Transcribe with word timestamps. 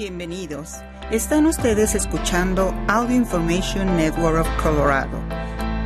Bienvenidos. 0.00 0.76
Están 1.10 1.44
ustedes 1.44 1.94
escuchando 1.94 2.74
Audio 2.88 3.14
Information 3.14 3.98
Network 3.98 4.40
of 4.40 4.62
Colorado. 4.62 5.18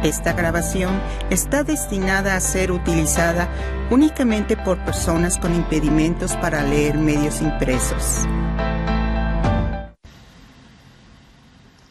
Esta 0.05 0.35
grabación 0.35 1.01
está 1.31 1.65
destinada 1.65 2.37
a 2.37 2.41
ser 2.41 2.71
utilizada 2.71 3.49
únicamente 3.91 4.57
por 4.57 4.79
personas 4.85 5.37
con 5.37 5.53
impedimentos 5.53 6.37
para 6.37 6.63
leer 6.63 6.97
medios 6.97 7.41
impresos. 7.41 8.25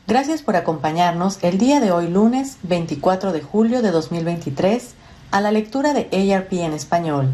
Gracias 0.07 0.43
por 0.43 0.55
acompañarnos 0.55 1.43
el 1.43 1.57
día 1.57 1.81
de 1.81 1.91
hoy 1.91 2.07
lunes 2.07 2.57
24 2.63 3.33
de 3.33 3.41
julio 3.41 3.81
de 3.81 3.91
2023 3.91 4.95
a 5.31 5.41
la 5.41 5.51
lectura 5.51 5.91
de 5.93 6.33
ARP 6.33 6.53
en 6.53 6.71
español. 6.71 7.33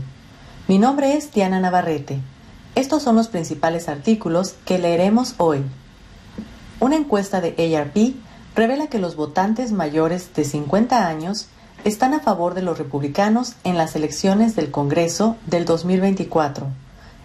Mi 0.68 0.80
nombre 0.80 1.16
es 1.16 1.32
Diana 1.32 1.60
Navarrete. 1.60 2.22
Estos 2.80 3.04
son 3.04 3.18
los 3.18 3.28
principales 3.28 3.90
artículos 3.90 4.56
que 4.64 4.80
leeremos 4.80 5.36
hoy. 5.36 5.66
Una 6.80 6.96
encuesta 6.96 7.42
de 7.42 7.76
ARP 7.76 8.16
revela 8.56 8.88
que 8.88 9.00
los 9.00 9.18
votantes 9.18 9.74
mayores 9.74 10.34
de 10.34 10.46
50 10.46 11.06
años 11.06 11.50
están 11.84 12.14
a 12.14 12.22
favor 12.22 12.54
de 12.54 12.62
los 12.62 12.78
republicanos 12.78 13.56
en 13.66 13.78
las 13.78 13.98
elecciones 13.98 14.56
del 14.56 14.72
Congreso 14.72 15.36
del 15.46 15.66
2024. 15.66 16.68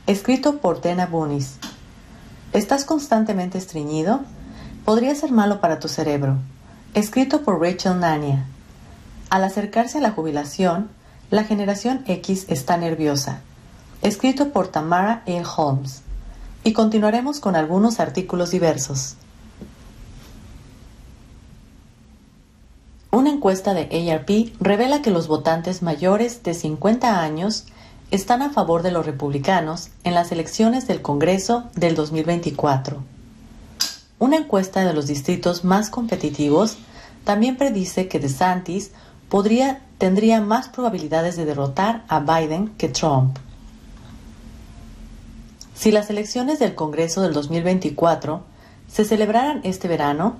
Escrito 0.09 0.59
por 0.59 0.80
Dana 0.80 1.06
Bunis. 1.06 1.59
¿Estás 2.52 2.84
constantemente 2.84 3.56
estreñido? 3.56 4.23
Podría 4.84 5.14
ser 5.14 5.30
malo 5.30 5.60
para 5.60 5.78
tu 5.78 5.86
cerebro. 5.86 6.38
Escrito 6.95 7.42
por 7.42 7.60
Rachel 7.60 8.00
Nania. 8.00 8.45
Al 9.30 9.45
acercarse 9.45 9.98
a 9.98 10.00
la 10.00 10.10
jubilación, 10.10 10.90
la 11.30 11.45
generación 11.45 12.02
X 12.09 12.46
está 12.48 12.76
nerviosa 12.76 13.42
escrito 14.04 14.50
por 14.50 14.68
Tamara 14.68 15.24
A. 15.26 15.50
Holmes. 15.56 16.02
Y 16.62 16.72
continuaremos 16.72 17.40
con 17.40 17.56
algunos 17.56 17.98
artículos 18.00 18.50
diversos. 18.50 19.16
Una 23.10 23.30
encuesta 23.30 23.74
de 23.74 24.12
ARP 24.12 24.54
revela 24.60 25.01
que 25.01 25.10
los 25.10 25.26
votantes 25.26 25.82
mayores 25.82 26.42
de 26.42 26.52
50 26.52 27.20
años 27.20 27.64
están 28.10 28.42
a 28.42 28.51
favor 28.51 28.82
de 28.82 28.90
los 28.90 29.06
republicanos 29.06 29.88
en 30.04 30.14
las 30.14 30.32
elecciones 30.32 30.86
del 30.86 31.01
Congreso 31.01 31.64
del 31.74 31.95
2024. 31.95 33.02
Una 34.18 34.36
encuesta 34.36 34.84
de 34.84 34.92
los 34.92 35.07
distritos 35.07 35.64
más 35.64 35.88
competitivos 35.88 36.76
también 37.24 37.57
predice 37.57 38.09
que 38.09 38.20
DeSantis 38.20 38.90
podría, 39.30 39.80
tendría 39.96 40.42
más 40.42 40.68
probabilidades 40.68 41.36
de 41.36 41.46
derrotar 41.46 42.04
a 42.09 42.20
Biden 42.20 42.68
que 42.76 42.88
Trump. 42.88 43.38
Si 45.74 45.90
las 45.90 46.08
elecciones 46.08 46.58
del 46.58 46.74
Congreso 46.74 47.20
del 47.20 47.32
2024 47.32 48.42
se 48.88 49.04
celebraran 49.04 49.60
este 49.64 49.88
verano, 49.88 50.36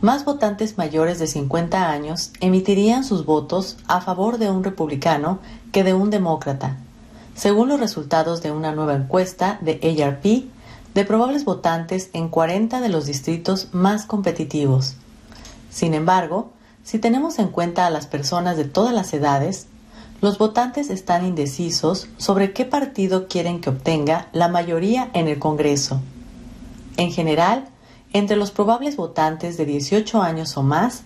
más 0.00 0.24
votantes 0.24 0.78
mayores 0.78 1.18
de 1.18 1.26
50 1.26 1.90
años 1.90 2.32
emitirían 2.40 3.04
sus 3.04 3.24
votos 3.24 3.76
a 3.86 4.00
favor 4.00 4.38
de 4.38 4.50
un 4.50 4.64
republicano 4.64 5.40
que 5.72 5.84
de 5.84 5.92
un 5.92 6.10
demócrata, 6.10 6.76
según 7.34 7.68
los 7.68 7.80
resultados 7.80 8.42
de 8.42 8.50
una 8.50 8.72
nueva 8.72 8.94
encuesta 8.94 9.58
de 9.60 9.80
ARP 10.02 10.24
de 10.94 11.04
probables 11.04 11.44
votantes 11.44 12.10
en 12.12 12.28
40 12.28 12.80
de 12.80 12.88
los 12.88 13.06
distritos 13.06 13.68
más 13.72 14.06
competitivos. 14.06 14.94
Sin 15.70 15.94
embargo, 15.94 16.50
si 16.82 16.98
tenemos 16.98 17.38
en 17.38 17.48
cuenta 17.48 17.86
a 17.86 17.90
las 17.90 18.06
personas 18.06 18.56
de 18.56 18.64
todas 18.64 18.94
las 18.94 19.12
edades, 19.12 19.66
los 20.20 20.38
votantes 20.38 20.90
están 20.90 21.24
indecisos 21.24 22.08
sobre 22.16 22.52
qué 22.52 22.64
partido 22.64 23.28
quieren 23.28 23.60
que 23.60 23.70
obtenga 23.70 24.28
la 24.32 24.48
mayoría 24.48 25.10
en 25.12 25.28
el 25.28 25.38
Congreso. 25.38 26.00
En 26.96 27.12
general, 27.12 27.68
entre 28.12 28.36
los 28.36 28.50
probables 28.50 28.96
votantes 28.96 29.56
de 29.56 29.64
18 29.64 30.20
años 30.20 30.56
o 30.56 30.62
más, 30.62 31.02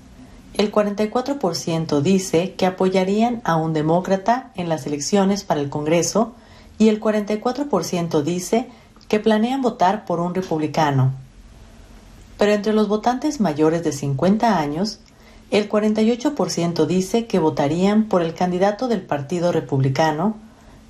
el 0.55 0.73
44% 0.73 2.01
dice 2.01 2.55
que 2.55 2.67
apoyarían 2.67 3.43
a 3.45 3.57
un 3.57 3.73
demócrata 3.73 4.51
en 4.55 4.69
las 4.69 4.87
elecciones 4.87 5.45
para 5.45 5.61
el 5.61 5.69
Congreso 5.69 6.33
y 6.79 6.89
el 6.89 7.01
44% 7.01 8.23
dice 8.23 8.69
que 9.09 9.21
planean 9.21 9.61
votar 9.61 10.07
por 10.07 10.21
un 10.21 10.35
republicano. 10.35 11.13
Pero 12.39 12.53
entre 12.53 12.73
los 12.73 12.89
votantes 12.89 13.41
mayores 13.41 13.85
de 13.85 13.93
50 13.93 14.59
años, 14.59 15.01
el 15.53 15.69
48% 15.69 16.87
dice 16.87 17.27
que 17.27 17.39
votarían 17.39 18.05
por 18.05 18.23
el 18.23 18.33
candidato 18.33 18.89
del 18.89 19.03
Partido 19.03 19.53
Republicano, 19.53 20.35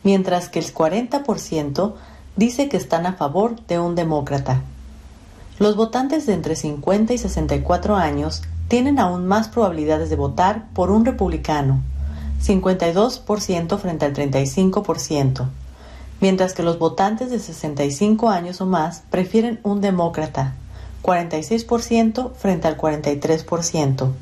mientras 0.05 0.49
que 0.49 0.61
el 0.61 0.73
40% 0.73 1.95
dice 2.37 2.69
que 2.69 2.77
están 2.77 3.05
a 3.06 3.15
favor 3.15 3.56
de 3.67 3.81
un 3.81 3.97
demócrata. 3.97 4.62
Los 5.59 5.75
votantes 5.75 6.27
de 6.27 6.34
entre 6.34 6.55
50 6.55 7.12
y 7.12 7.19
64 7.19 7.97
años 7.97 8.43
tienen 8.69 9.00
aún 9.00 9.27
más 9.27 9.49
probabilidades 9.49 10.11
de 10.11 10.17
votar 10.17 10.69
por 10.75 10.93
un 10.93 11.05
republicano, 11.05 11.83
52% 12.41 13.79
frente 13.79 14.06
al 14.06 14.15
35%, 14.15 15.49
mientras 16.21 16.55
que 16.55 16.62
los 16.62 16.79
votantes 16.79 17.31
de 17.31 17.41
65 17.41 18.31
años 18.31 18.61
o 18.61 18.67
más 18.67 19.03
prefieren 19.11 19.59
un 19.65 19.81
demócrata, 19.81 20.55
46% 21.03 22.33
frente 22.34 22.69
al 22.69 22.79
43%. 22.79 24.12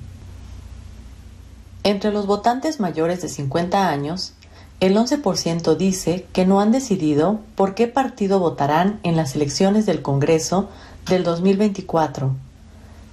Entre 1.83 2.13
los 2.13 2.27
votantes 2.27 2.79
mayores 2.79 3.23
de 3.23 3.29
50 3.29 3.89
años, 3.89 4.35
el 4.81 4.97
11% 4.97 5.77
dice 5.77 6.27
que 6.33 6.45
no 6.45 6.61
han 6.61 6.73
decidido 6.73 7.41
por 7.55 7.75
qué 7.75 7.87
partido 7.87 8.39
votarán 8.39 9.01
en 9.03 9.17
las 9.17 9.35
elecciones 9.35 9.87
del 9.87 10.03
Congreso 10.03 10.69
del 11.09 11.25
2024. 11.25 12.35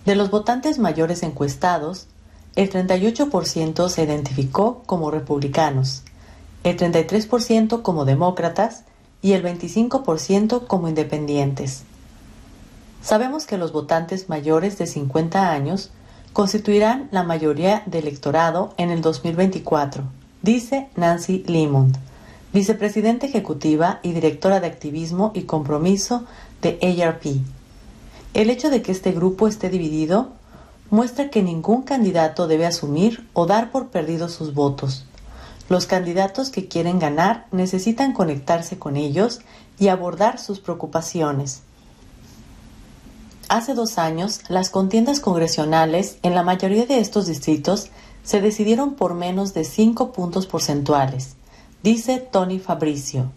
De 0.06 0.16
los 0.16 0.30
votantes 0.30 0.80
mayores 0.80 1.24
encuestados, 1.24 2.08
el 2.56 2.70
38% 2.70 3.90
se 3.90 4.04
identificó 4.04 4.82
como 4.86 5.12
republicanos, 5.12 6.04
el 6.64 6.78
33% 6.78 7.82
como 7.82 8.04
demócratas 8.04 8.84
y 9.22 9.34
el 9.34 9.44
25% 9.44 10.68
como 10.68 10.90
independientes. 10.90 11.84
Sabemos 13.02 13.46
que 13.46 13.58
los 13.58 13.72
votantes 13.72 14.28
mayores 14.28 14.78
de 14.78 14.88
50 14.88 15.52
años 15.52 15.92
constituirán 16.38 17.10
la 17.10 17.24
mayoría 17.24 17.82
del 17.88 18.04
electorado 18.04 18.76
en 18.78 18.92
el 18.92 19.02
2024, 19.02 20.04
dice 20.44 20.88
Nancy 20.96 21.44
Limond, 21.48 21.98
vicepresidenta 22.54 23.26
ejecutiva 23.26 24.00
y 24.04 24.12
directora 24.12 24.60
de 24.60 24.68
activismo 24.68 25.32
y 25.34 25.46
compromiso 25.46 26.26
de 26.62 26.78
ARP. 27.04 27.42
El 28.36 28.52
hecho 28.52 28.70
de 28.70 28.84
que 28.84 28.92
este 28.92 29.14
grupo 29.14 29.48
esté 29.48 29.72
dividido 29.72 30.30
muestra 30.92 31.32
que 31.32 31.42
ningún 31.42 31.82
candidato 31.82 32.48
debe 32.48 32.68
asumir 32.68 33.28
o 33.34 33.48
dar 33.48 33.72
por 33.72 33.88
perdidos 33.88 34.34
sus 34.34 34.54
votos. 34.54 35.08
Los 35.70 35.88
candidatos 35.88 36.52
que 36.52 36.68
quieren 36.68 37.00
ganar 37.00 37.48
necesitan 37.52 38.14
conectarse 38.14 38.78
con 38.78 38.96
ellos 38.96 39.40
y 39.80 39.88
abordar 39.88 40.38
sus 40.38 40.60
preocupaciones. 40.60 41.64
Hace 43.50 43.76
dos 43.76 43.98
años, 43.98 44.42
las 44.50 44.70
contiendas 44.70 45.22
congresionales 45.22 46.18
en 46.22 46.36
la 46.36 46.44
mayoría 46.44 46.86
de 46.86 47.00
estos 47.00 47.28
distritos 47.28 47.90
se 48.22 48.42
decidieron 48.42 48.96
por 48.96 49.14
menos 49.14 49.54
de 49.54 49.64
cinco 49.64 50.12
puntos 50.12 50.48
porcentuales, 50.48 51.38
dice 51.82 52.18
Tony 52.18 52.60
Fabricio, 52.60 53.32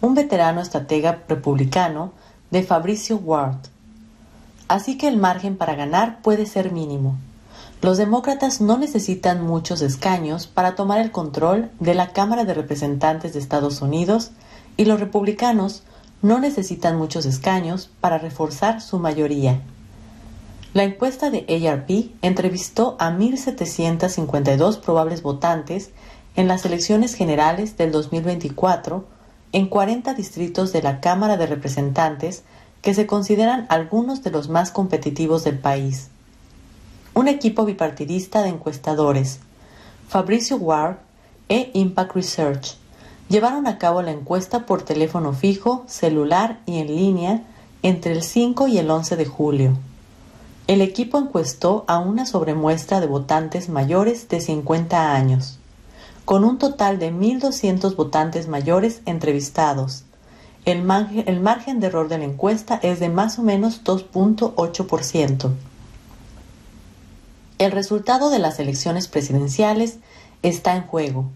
un 0.00 0.14
veterano 0.14 0.60
estratega 0.60 1.24
republicano 1.26 2.12
de 2.52 2.62
Fabricio 2.62 3.16
Ward. 3.16 3.58
Así 4.68 4.96
que 4.96 5.08
el 5.08 5.16
margen 5.16 5.56
para 5.56 5.74
ganar 5.74 6.22
puede 6.22 6.46
ser 6.46 6.70
mínimo. 6.70 7.16
Los 7.82 7.98
demócratas 7.98 8.60
no 8.60 8.78
necesitan 8.78 9.44
muchos 9.44 9.82
escaños 9.82 10.46
para 10.46 10.76
tomar 10.76 11.00
el 11.00 11.10
control 11.10 11.68
de 11.80 11.96
la 11.96 12.12
Cámara 12.12 12.44
de 12.44 12.54
Representantes 12.54 13.32
de 13.32 13.40
Estados 13.40 13.82
Unidos 13.82 14.30
y 14.76 14.84
los 14.84 15.00
republicanos 15.00 15.82
no 16.22 16.38
necesitan 16.40 16.96
muchos 16.96 17.26
escaños 17.26 17.90
para 18.00 18.18
reforzar 18.18 18.80
su 18.80 18.98
mayoría. 18.98 19.60
La 20.74 20.84
encuesta 20.84 21.30
de 21.30 21.46
ARP 21.66 22.10
entrevistó 22.22 22.96
a 22.98 23.10
1.752 23.10 24.80
probables 24.80 25.22
votantes 25.22 25.90
en 26.36 26.46
las 26.46 26.64
elecciones 26.64 27.14
generales 27.14 27.76
del 27.76 27.90
2024 27.90 29.04
en 29.52 29.66
40 29.66 30.14
distritos 30.14 30.72
de 30.72 30.82
la 30.82 31.00
Cámara 31.00 31.36
de 31.36 31.46
Representantes 31.46 32.42
que 32.82 32.94
se 32.94 33.06
consideran 33.06 33.66
algunos 33.70 34.22
de 34.22 34.30
los 34.30 34.48
más 34.48 34.70
competitivos 34.70 35.42
del 35.44 35.58
país. 35.58 36.08
Un 37.14 37.28
equipo 37.28 37.64
bipartidista 37.64 38.42
de 38.42 38.50
encuestadores, 38.50 39.40
Fabricio 40.08 40.56
Ward 40.56 40.96
e 41.48 41.70
Impact 41.74 42.14
Research, 42.14 42.77
llevaron 43.28 43.66
a 43.66 43.78
cabo 43.78 44.02
la 44.02 44.10
encuesta 44.10 44.66
por 44.66 44.82
teléfono 44.82 45.32
fijo, 45.32 45.84
celular 45.86 46.60
y 46.66 46.78
en 46.78 46.88
línea 46.88 47.42
entre 47.82 48.12
el 48.12 48.22
5 48.22 48.68
y 48.68 48.78
el 48.78 48.90
11 48.90 49.16
de 49.16 49.26
julio. 49.26 49.78
El 50.66 50.80
equipo 50.82 51.18
encuestó 51.18 51.84
a 51.86 51.98
una 51.98 52.26
sobremuestra 52.26 53.00
de 53.00 53.06
votantes 53.06 53.68
mayores 53.68 54.28
de 54.28 54.40
50 54.40 55.14
años, 55.14 55.58
con 56.24 56.44
un 56.44 56.58
total 56.58 56.98
de 56.98 57.12
1.200 57.12 57.96
votantes 57.96 58.48
mayores 58.48 59.00
entrevistados. 59.06 60.04
el, 60.64 60.82
margen 60.82 61.80
de 61.80 61.86
error 61.86 62.08
de 62.08 62.18
la 62.18 62.24
encuesta 62.24 62.78
es 62.82 63.00
de 63.00 63.08
más 63.08 63.38
o 63.38 63.42
menos 63.42 63.82
2.8%. 63.84 65.50
El 67.58 67.72
resultado 67.72 68.28
de 68.28 68.38
las 68.38 68.58
elecciones 68.58 69.08
presidenciales 69.08 69.96
está 70.42 70.76
en 70.76 70.82
juego. 70.82 71.30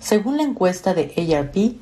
Según 0.00 0.36
la 0.36 0.42
encuesta 0.42 0.94
de 0.94 1.12
ARP, 1.36 1.76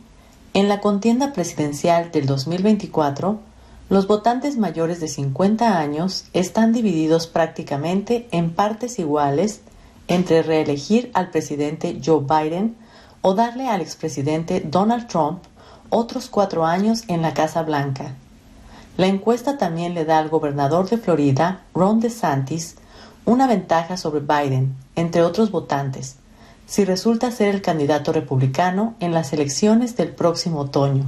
en 0.54 0.68
la 0.68 0.80
contienda 0.80 1.32
presidencial 1.32 2.10
del 2.10 2.26
2024, 2.26 3.40
los 3.88 4.06
votantes 4.06 4.56
mayores 4.56 5.00
de 5.00 5.08
50 5.08 5.78
años 5.78 6.24
están 6.32 6.72
divididos 6.72 7.26
prácticamente 7.26 8.28
en 8.30 8.54
partes 8.54 8.98
iguales 8.98 9.60
entre 10.08 10.42
reelegir 10.42 11.10
al 11.14 11.30
presidente 11.30 12.00
Joe 12.04 12.20
Biden 12.20 12.76
o 13.22 13.34
darle 13.34 13.68
al 13.68 13.80
expresidente 13.80 14.60
Donald 14.60 15.08
Trump 15.08 15.42
otros 15.90 16.28
cuatro 16.28 16.64
años 16.64 17.04
en 17.08 17.22
la 17.22 17.34
Casa 17.34 17.62
Blanca. 17.62 18.14
La 18.96 19.06
encuesta 19.06 19.58
también 19.58 19.94
le 19.94 20.04
da 20.04 20.18
al 20.18 20.28
gobernador 20.28 20.88
de 20.88 20.98
Florida, 20.98 21.62
Ron 21.74 22.00
DeSantis, 22.00 22.76
una 23.24 23.46
ventaja 23.46 23.96
sobre 23.96 24.20
Biden, 24.20 24.74
entre 24.96 25.22
otros 25.22 25.50
votantes, 25.50 26.16
si 26.72 26.86
resulta 26.86 27.30
ser 27.30 27.54
el 27.54 27.60
candidato 27.60 28.14
republicano 28.14 28.94
en 28.98 29.12
las 29.12 29.34
elecciones 29.34 29.94
del 29.94 30.08
próximo 30.08 30.60
otoño. 30.60 31.04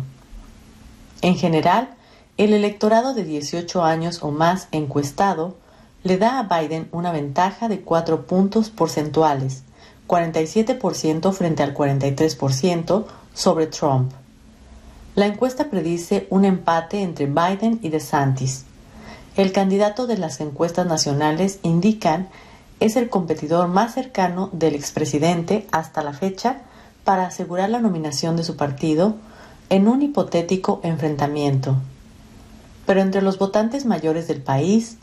En 1.22 1.36
general, 1.36 1.88
el 2.36 2.52
electorado 2.52 3.14
de 3.14 3.24
18 3.24 3.82
años 3.82 4.18
o 4.22 4.30
más 4.30 4.68
encuestado 4.72 5.56
le 6.02 6.18
da 6.18 6.38
a 6.38 6.42
Biden 6.42 6.90
una 6.92 7.12
ventaja 7.12 7.68
de 7.68 7.80
cuatro 7.80 8.26
puntos 8.26 8.68
porcentuales, 8.68 9.62
47% 10.06 11.32
frente 11.32 11.62
al 11.62 11.72
43% 11.72 13.06
sobre 13.32 13.66
Trump. 13.66 14.12
La 15.14 15.24
encuesta 15.24 15.70
predice 15.70 16.26
un 16.28 16.44
empate 16.44 17.00
entre 17.00 17.24
Biden 17.24 17.80
y 17.80 17.88
DeSantis. 17.88 18.66
El 19.34 19.50
candidato 19.50 20.06
de 20.06 20.18
las 20.18 20.42
encuestas 20.42 20.86
nacionales 20.86 21.58
indican 21.62 22.28
es 22.84 22.96
el 22.96 23.08
competidor 23.08 23.66
más 23.66 23.94
cercano 23.94 24.50
del 24.52 24.74
expresidente 24.74 25.66
hasta 25.72 26.02
la 26.02 26.12
fecha 26.12 26.58
para 27.02 27.26
asegurar 27.26 27.70
la 27.70 27.80
nominación 27.80 28.36
de 28.36 28.44
su 28.44 28.58
partido 28.58 29.14
en 29.70 29.88
un 29.88 30.02
hipotético 30.02 30.80
enfrentamiento. 30.82 31.76
Pero 32.84 33.00
entre 33.00 33.22
los 33.22 33.38
votantes 33.38 33.86
mayores 33.86 34.28
del 34.28 34.42
país, 34.42 34.98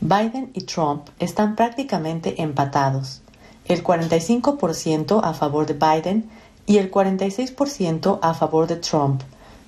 Biden 0.00 0.50
y 0.54 0.62
Trump 0.62 1.08
están 1.18 1.56
prácticamente 1.56 2.40
empatados, 2.40 3.20
el 3.66 3.84
45% 3.84 5.20
a 5.22 5.34
favor 5.34 5.66
de 5.66 5.74
Biden 5.74 6.30
y 6.64 6.78
el 6.78 6.90
46% 6.90 8.18
a 8.22 8.32
favor 8.32 8.66
de 8.66 8.76
Trump, 8.76 9.20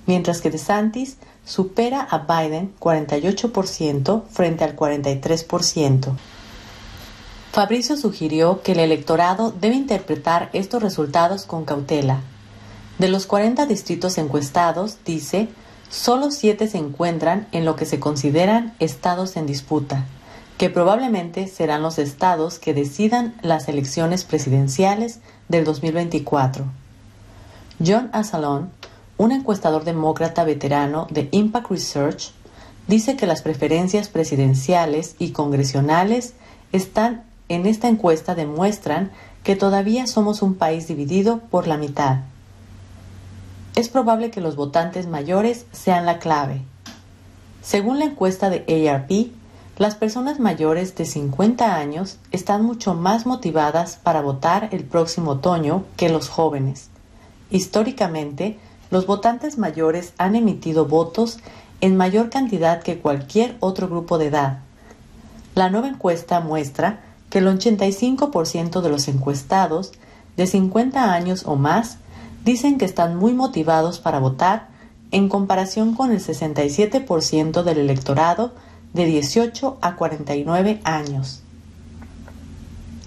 mientras 0.07 0.41
que 0.41 0.49
DeSantis 0.49 1.17
supera 1.45 2.01
a 2.01 2.17
Biden 2.17 2.73
48% 2.79 4.23
frente 4.27 4.63
al 4.63 4.75
43%. 4.75 6.15
Fabricio 7.51 7.97
sugirió 7.97 8.61
que 8.61 8.73
el 8.73 8.79
electorado 8.79 9.51
debe 9.51 9.75
interpretar 9.75 10.51
estos 10.53 10.83
resultados 10.83 11.45
con 11.45 11.65
cautela. 11.65 12.21
De 12.99 13.07
los 13.07 13.25
40 13.25 13.65
distritos 13.65 14.19
encuestados, 14.19 14.97
dice, 15.03 15.47
solo 15.89 16.29
7 16.29 16.67
se 16.67 16.77
encuentran 16.77 17.47
en 17.51 17.65
lo 17.65 17.75
que 17.75 17.85
se 17.85 17.99
consideran 17.99 18.75
estados 18.77 19.35
en 19.35 19.47
disputa, 19.47 20.05
que 20.59 20.69
probablemente 20.69 21.47
serán 21.47 21.81
los 21.81 21.97
estados 21.97 22.59
que 22.59 22.75
decidan 22.75 23.35
las 23.41 23.67
elecciones 23.67 24.25
presidenciales 24.25 25.19
del 25.47 25.63
2024. 25.63 26.65
John 27.83 28.09
Asalon, 28.13 28.69
un 29.17 29.31
encuestador 29.31 29.85
demócrata 29.85 30.43
veterano 30.43 31.07
de 31.09 31.29
Impact 31.31 31.71
Research 31.71 32.31
dice 32.87 33.15
que 33.15 33.25
las 33.25 33.41
preferencias 33.41 34.07
presidenciales 34.07 35.15
y 35.17 35.31
congresionales 35.31 36.33
están 36.71 37.28
en 37.49 37.65
esta 37.65 37.87
encuesta 37.87 38.35
demuestran 38.35 39.11
que 39.43 39.55
todavía 39.55 40.07
somos 40.07 40.41
un 40.41 40.55
país 40.55 40.87
dividido 40.87 41.39
por 41.49 41.67
la 41.67 41.77
mitad. 41.77 42.19
Es 43.75 43.89
probable 43.89 44.31
que 44.31 44.41
los 44.41 44.55
votantes 44.55 45.07
mayores 45.07 45.65
sean 45.71 46.05
la 46.05 46.19
clave. 46.19 46.61
Según 47.61 47.99
la 47.99 48.05
encuesta 48.05 48.49
de 48.49 48.89
ARP, 48.89 49.31
las 49.77 49.95
personas 49.95 50.39
mayores 50.39 50.95
de 50.95 51.05
50 51.05 51.75
años 51.75 52.17
están 52.31 52.63
mucho 52.63 52.95
más 52.95 53.25
motivadas 53.25 53.97
para 54.01 54.21
votar 54.21 54.69
el 54.71 54.83
próximo 54.83 55.31
otoño 55.31 55.85
que 55.95 56.09
los 56.09 56.27
jóvenes. 56.29 56.89
Históricamente, 57.49 58.59
los 58.91 59.05
votantes 59.05 59.57
mayores 59.57 60.13
han 60.17 60.35
emitido 60.35 60.85
votos 60.85 61.39
en 61.79 61.95
mayor 61.95 62.29
cantidad 62.29 62.83
que 62.83 62.99
cualquier 62.99 63.55
otro 63.61 63.87
grupo 63.87 64.17
de 64.17 64.27
edad. 64.27 64.59
La 65.55 65.69
nueva 65.69 65.87
encuesta 65.87 66.41
muestra 66.41 66.99
que 67.29 67.39
el 67.39 67.47
85% 67.47 68.81
de 68.81 68.89
los 68.89 69.07
encuestados 69.07 69.91
de 70.37 70.47
50 70.47 71.13
años 71.13 71.43
o 71.45 71.55
más 71.55 71.97
dicen 72.45 72.77
que 72.77 72.85
están 72.85 73.17
muy 73.17 73.33
motivados 73.33 73.99
para 73.99 74.19
votar 74.19 74.69
en 75.11 75.29
comparación 75.29 75.95
con 75.95 76.11
el 76.11 76.19
67% 76.19 77.63
del 77.63 77.77
electorado 77.77 78.53
de 78.93 79.05
18 79.05 79.77
a 79.81 79.95
49 79.95 80.81
años. 80.83 81.41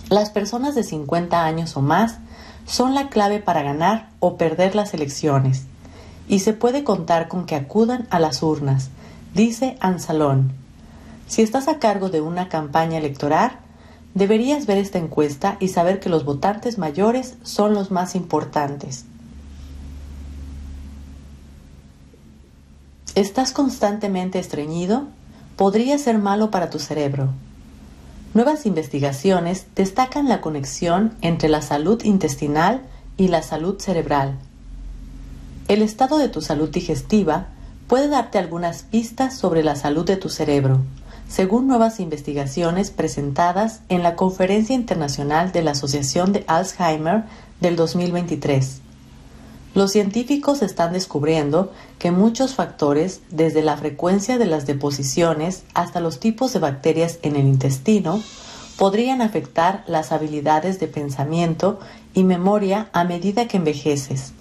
Las 0.08 0.30
personas 0.30 0.74
de 0.74 0.84
50 0.84 1.44
años 1.44 1.76
o 1.76 1.80
más 1.80 2.18
son 2.66 2.94
la 2.94 3.08
clave 3.08 3.40
para 3.40 3.62
ganar 3.62 4.10
o 4.20 4.36
perder 4.36 4.74
las 4.74 4.94
elecciones 4.94 5.64
y 6.28 6.40
se 6.40 6.52
puede 6.52 6.84
contar 6.84 7.28
con 7.28 7.46
que 7.46 7.56
acudan 7.56 8.06
a 8.10 8.18
las 8.18 8.42
urnas, 8.42 8.90
dice 9.34 9.76
Ansalón. 9.80 10.52
Si 11.26 11.42
estás 11.42 11.68
a 11.68 11.78
cargo 11.78 12.10
de 12.10 12.20
una 12.20 12.48
campaña 12.48 12.98
electoral, 12.98 13.58
deberías 14.14 14.66
ver 14.66 14.78
esta 14.78 14.98
encuesta 14.98 15.56
y 15.60 15.68
saber 15.68 16.00
que 16.00 16.08
los 16.08 16.24
votantes 16.24 16.78
mayores 16.78 17.36
son 17.42 17.74
los 17.74 17.90
más 17.90 18.14
importantes. 18.14 19.04
¿Estás 23.14 23.52
constantemente 23.52 24.38
estreñido? 24.38 25.06
Podría 25.56 25.98
ser 25.98 26.18
malo 26.18 26.50
para 26.50 26.70
tu 26.70 26.78
cerebro. 26.78 27.28
Nuevas 28.32 28.64
investigaciones 28.64 29.66
destacan 29.76 30.28
la 30.28 30.40
conexión 30.40 31.14
entre 31.20 31.50
la 31.50 31.60
salud 31.60 32.02
intestinal 32.04 32.80
y 33.18 33.28
la 33.28 33.42
salud 33.42 33.78
cerebral. 33.78 34.38
El 35.68 35.82
estado 35.82 36.16
de 36.16 36.30
tu 36.30 36.40
salud 36.40 36.70
digestiva 36.70 37.48
puede 37.86 38.08
darte 38.08 38.38
algunas 38.38 38.84
pistas 38.84 39.36
sobre 39.36 39.62
la 39.62 39.76
salud 39.76 40.06
de 40.06 40.16
tu 40.16 40.30
cerebro, 40.30 40.80
según 41.28 41.66
nuevas 41.66 42.00
investigaciones 42.00 42.90
presentadas 42.90 43.80
en 43.88 44.02
la 44.02 44.16
Conferencia 44.16 44.74
Internacional 44.74 45.52
de 45.52 45.62
la 45.62 45.72
Asociación 45.72 46.32
de 46.32 46.44
Alzheimer 46.46 47.24
del 47.60 47.76
2023. 47.76 48.80
Los 49.74 49.92
científicos 49.92 50.60
están 50.60 50.92
descubriendo 50.92 51.72
que 51.98 52.10
muchos 52.10 52.54
factores, 52.54 53.22
desde 53.30 53.62
la 53.62 53.78
frecuencia 53.78 54.36
de 54.36 54.44
las 54.44 54.66
deposiciones 54.66 55.62
hasta 55.72 56.00
los 56.00 56.20
tipos 56.20 56.52
de 56.52 56.58
bacterias 56.58 57.18
en 57.22 57.36
el 57.36 57.46
intestino, 57.46 58.20
podrían 58.76 59.22
afectar 59.22 59.84
las 59.86 60.12
habilidades 60.12 60.78
de 60.78 60.88
pensamiento 60.88 61.80
y 62.12 62.24
memoria 62.24 62.90
a 62.92 63.04
medida 63.04 63.48
que 63.48 63.56
envejeces. 63.56 64.32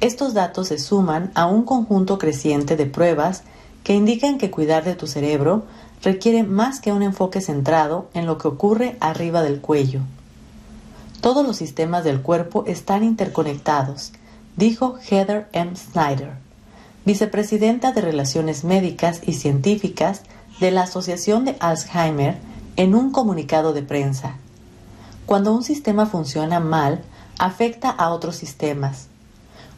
Estos 0.00 0.32
datos 0.32 0.68
se 0.68 0.78
suman 0.78 1.30
a 1.34 1.46
un 1.46 1.64
conjunto 1.64 2.18
creciente 2.18 2.76
de 2.76 2.86
pruebas 2.86 3.42
que 3.82 3.94
indican 3.94 4.38
que 4.38 4.50
cuidar 4.50 4.84
de 4.84 4.94
tu 4.94 5.06
cerebro 5.06 5.64
requiere 6.04 6.42
más 6.42 6.80
que 6.80 6.92
un 6.92 7.02
enfoque 7.02 7.40
centrado 7.40 8.10
en 8.12 8.26
lo 8.26 8.36
que 8.36 8.46
ocurre 8.46 8.96
arriba 9.00 9.42
del 9.42 9.60
cuello. 9.60 10.00
Todos 11.22 11.46
los 11.46 11.56
sistemas 11.56 12.04
del 12.04 12.20
cuerpo 12.20 12.64
están 12.66 13.02
interconectados, 13.02 14.12
dijo 14.56 14.98
Heather 14.98 15.48
M. 15.52 15.74
Snyder, 15.74 16.34
vicepresidenta 17.06 17.92
de 17.92 18.02
Relaciones 18.02 18.64
Médicas 18.64 19.22
y 19.24 19.32
Científicas 19.32 20.20
de 20.60 20.70
la 20.70 20.82
Asociación 20.82 21.46
de 21.46 21.56
Alzheimer, 21.58 22.36
en 22.76 22.94
un 22.94 23.10
comunicado 23.10 23.72
de 23.72 23.82
prensa. 23.82 24.36
Cuando 25.24 25.54
un 25.54 25.62
sistema 25.62 26.04
funciona 26.04 26.60
mal, 26.60 27.02
afecta 27.38 27.88
a 27.88 28.10
otros 28.10 28.36
sistemas, 28.36 29.06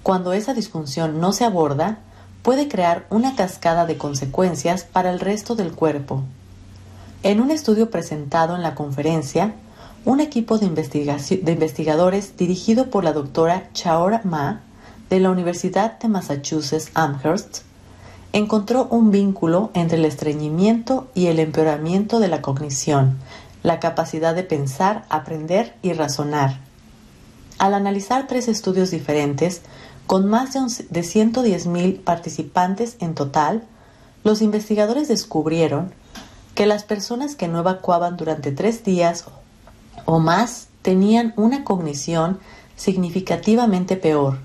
cuando 0.02 0.32
esa 0.32 0.54
disfunción 0.54 1.20
no 1.20 1.32
se 1.32 1.44
aborda, 1.44 1.98
puede 2.46 2.68
crear 2.68 3.06
una 3.10 3.34
cascada 3.34 3.86
de 3.86 3.98
consecuencias 3.98 4.84
para 4.84 5.10
el 5.10 5.18
resto 5.18 5.56
del 5.56 5.72
cuerpo. 5.72 6.22
En 7.24 7.40
un 7.40 7.50
estudio 7.50 7.90
presentado 7.90 8.54
en 8.54 8.62
la 8.62 8.76
conferencia, 8.76 9.54
un 10.04 10.20
equipo 10.20 10.56
de, 10.56 10.66
investigadores 10.66 12.36
dirigido 12.36 12.88
por 12.88 13.02
la 13.02 13.12
doctora 13.12 13.68
Chaora 13.72 14.20
Ma 14.22 14.60
de 15.10 15.18
la 15.18 15.30
Universidad 15.30 15.98
de 15.98 16.06
Massachusetts 16.06 16.92
Amherst 16.94 17.62
encontró 18.32 18.86
un 18.92 19.10
vínculo 19.10 19.72
entre 19.74 19.98
el 19.98 20.04
estreñimiento 20.04 21.08
y 21.16 21.26
el 21.26 21.40
empeoramiento 21.40 22.20
de 22.20 22.28
la 22.28 22.42
cognición, 22.42 23.18
la 23.64 23.80
capacidad 23.80 24.36
de 24.36 24.44
pensar, 24.44 25.04
aprender 25.08 25.74
y 25.82 25.94
razonar. 25.94 26.60
Al 27.58 27.74
analizar 27.74 28.28
tres 28.28 28.46
estudios 28.46 28.92
diferentes, 28.92 29.62
Con 30.06 30.28
más 30.28 30.52
de 30.52 31.00
110.000 31.00 32.00
participantes 32.02 32.96
en 33.00 33.14
total, 33.14 33.64
los 34.22 34.40
investigadores 34.40 35.08
descubrieron 35.08 35.92
que 36.54 36.66
las 36.66 36.84
personas 36.84 37.34
que 37.34 37.48
no 37.48 37.58
evacuaban 37.58 38.16
durante 38.16 38.52
tres 38.52 38.84
días 38.84 39.24
o 40.04 40.20
más 40.20 40.68
tenían 40.82 41.34
una 41.36 41.64
cognición 41.64 42.38
significativamente 42.76 43.96
peor, 43.96 44.38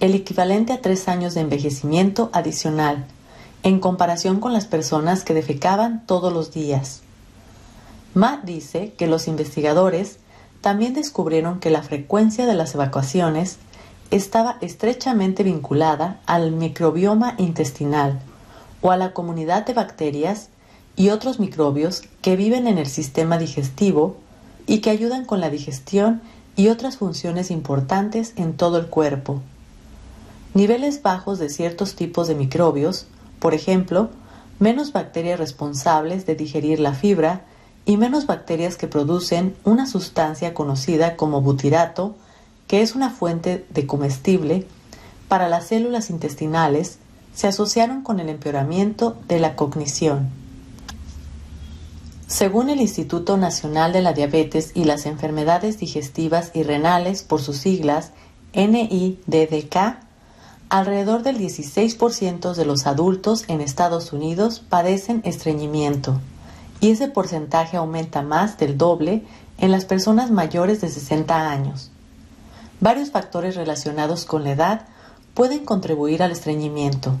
el 0.00 0.14
equivalente 0.14 0.72
a 0.72 0.80
tres 0.80 1.08
años 1.08 1.34
de 1.34 1.42
envejecimiento 1.42 2.30
adicional, 2.32 3.04
en 3.62 3.80
comparación 3.80 4.40
con 4.40 4.52
las 4.52 4.66
personas 4.66 5.24
que 5.24 5.34
defecaban 5.34 6.06
todos 6.06 6.32
los 6.32 6.52
días. 6.52 7.02
Ma 8.14 8.40
dice 8.44 8.94
que 8.96 9.06
los 9.06 9.28
investigadores 9.28 10.18
también 10.62 10.94
descubrieron 10.94 11.60
que 11.60 11.70
la 11.70 11.82
frecuencia 11.82 12.46
de 12.46 12.54
las 12.54 12.74
evacuaciones 12.74 13.58
estaba 14.10 14.58
estrechamente 14.60 15.42
vinculada 15.42 16.20
al 16.26 16.52
microbioma 16.52 17.34
intestinal 17.38 18.20
o 18.80 18.90
a 18.90 18.96
la 18.96 19.12
comunidad 19.12 19.66
de 19.66 19.74
bacterias 19.74 20.48
y 20.96 21.10
otros 21.10 21.38
microbios 21.38 22.02
que 22.22 22.36
viven 22.36 22.66
en 22.66 22.78
el 22.78 22.86
sistema 22.86 23.38
digestivo 23.38 24.16
y 24.66 24.78
que 24.80 24.90
ayudan 24.90 25.24
con 25.24 25.40
la 25.40 25.50
digestión 25.50 26.22
y 26.56 26.68
otras 26.68 26.96
funciones 26.96 27.50
importantes 27.50 28.32
en 28.36 28.56
todo 28.56 28.78
el 28.78 28.86
cuerpo. 28.86 29.42
Niveles 30.54 31.02
bajos 31.02 31.38
de 31.38 31.50
ciertos 31.50 31.96
tipos 31.96 32.28
de 32.28 32.34
microbios, 32.34 33.06
por 33.38 33.52
ejemplo, 33.52 34.08
menos 34.58 34.92
bacterias 34.92 35.38
responsables 35.38 36.24
de 36.24 36.34
digerir 36.34 36.80
la 36.80 36.94
fibra 36.94 37.42
y 37.84 37.98
menos 37.98 38.26
bacterias 38.26 38.76
que 38.76 38.88
producen 38.88 39.54
una 39.64 39.86
sustancia 39.86 40.54
conocida 40.54 41.16
como 41.16 41.42
butirato, 41.42 42.16
que 42.66 42.82
es 42.82 42.94
una 42.94 43.10
fuente 43.10 43.66
de 43.70 43.86
comestible 43.86 44.66
para 45.28 45.48
las 45.48 45.66
células 45.66 46.10
intestinales, 46.10 46.98
se 47.34 47.46
asociaron 47.46 48.02
con 48.02 48.20
el 48.20 48.28
empeoramiento 48.28 49.16
de 49.28 49.40
la 49.40 49.56
cognición. 49.56 50.30
Según 52.26 52.70
el 52.70 52.80
Instituto 52.80 53.36
Nacional 53.36 53.92
de 53.92 54.02
la 54.02 54.12
Diabetes 54.12 54.72
y 54.74 54.84
las 54.84 55.06
Enfermedades 55.06 55.78
Digestivas 55.78 56.50
y 56.54 56.64
Renales, 56.64 57.22
por 57.22 57.40
sus 57.40 57.58
siglas 57.58 58.10
NIDDK, 58.54 59.98
alrededor 60.68 61.22
del 61.22 61.38
16% 61.38 62.54
de 62.54 62.64
los 62.64 62.86
adultos 62.86 63.44
en 63.48 63.60
Estados 63.60 64.12
Unidos 64.12 64.62
padecen 64.68 65.20
estreñimiento 65.24 66.18
y 66.80 66.90
ese 66.90 67.08
porcentaje 67.08 67.76
aumenta 67.76 68.22
más 68.22 68.58
del 68.58 68.76
doble 68.76 69.22
en 69.58 69.70
las 69.70 69.84
personas 69.84 70.30
mayores 70.30 70.80
de 70.80 70.88
60 70.88 71.48
años. 71.48 71.90
Varios 72.80 73.10
factores 73.10 73.56
relacionados 73.56 74.24
con 74.24 74.44
la 74.44 74.52
edad 74.52 74.86
pueden 75.34 75.64
contribuir 75.64 76.22
al 76.22 76.30
estreñimiento, 76.30 77.12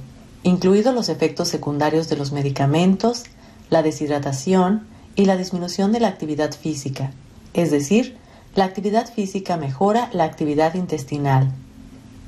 incluidos 0.42 0.94
los 0.94 1.08
efectos 1.08 1.48
secundarios 1.48 2.08
de 2.08 2.16
los 2.16 2.32
medicamentos, 2.32 3.24
la 3.70 3.82
deshidratación 3.82 4.86
y 5.14 5.24
la 5.24 5.36
disminución 5.36 5.92
de 5.92 6.00
la 6.00 6.08
actividad 6.08 6.52
física, 6.52 7.12
es 7.54 7.70
decir, 7.70 8.16
la 8.54 8.64
actividad 8.64 9.12
física 9.12 9.56
mejora 9.56 10.08
la 10.12 10.24
actividad 10.24 10.74
intestinal. 10.74 11.50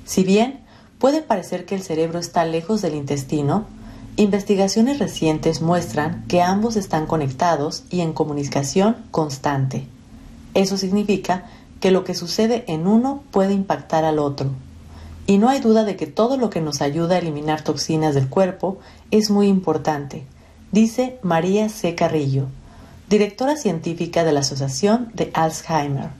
Si 0.04 0.24
bien 0.24 0.60
puede 0.98 1.22
parecer 1.22 1.64
que 1.64 1.74
el 1.74 1.82
cerebro 1.82 2.18
está 2.18 2.44
lejos 2.44 2.82
del 2.82 2.94
intestino, 2.94 3.66
Investigaciones 4.18 4.98
recientes 4.98 5.62
muestran 5.62 6.24
que 6.26 6.42
ambos 6.42 6.74
están 6.74 7.06
conectados 7.06 7.84
y 7.88 8.00
en 8.00 8.12
comunicación 8.12 8.96
constante. 9.12 9.86
Eso 10.54 10.76
significa 10.76 11.46
que 11.80 11.90
lo 11.90 12.04
que 12.04 12.14
sucede 12.14 12.64
en 12.66 12.86
uno 12.86 13.22
puede 13.30 13.52
impactar 13.52 14.04
al 14.04 14.18
otro. 14.18 14.50
Y 15.26 15.38
no 15.38 15.48
hay 15.48 15.60
duda 15.60 15.84
de 15.84 15.96
que 15.96 16.06
todo 16.06 16.36
lo 16.36 16.50
que 16.50 16.60
nos 16.60 16.80
ayuda 16.80 17.16
a 17.16 17.18
eliminar 17.18 17.62
toxinas 17.62 18.14
del 18.14 18.28
cuerpo 18.28 18.78
es 19.10 19.30
muy 19.30 19.48
importante, 19.48 20.24
dice 20.72 21.18
María 21.22 21.68
C. 21.68 21.94
Carrillo, 21.94 22.46
directora 23.08 23.56
científica 23.56 24.24
de 24.24 24.32
la 24.32 24.40
Asociación 24.40 25.10
de 25.14 25.30
Alzheimer. 25.34 26.10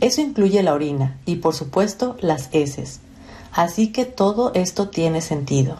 Eso 0.00 0.20
incluye 0.20 0.62
la 0.62 0.74
orina 0.74 1.18
y 1.26 1.36
por 1.36 1.54
supuesto 1.54 2.16
las 2.20 2.48
heces. 2.52 3.00
Así 3.52 3.88
que 3.88 4.04
todo 4.04 4.52
esto 4.54 4.88
tiene 4.88 5.20
sentido. 5.20 5.78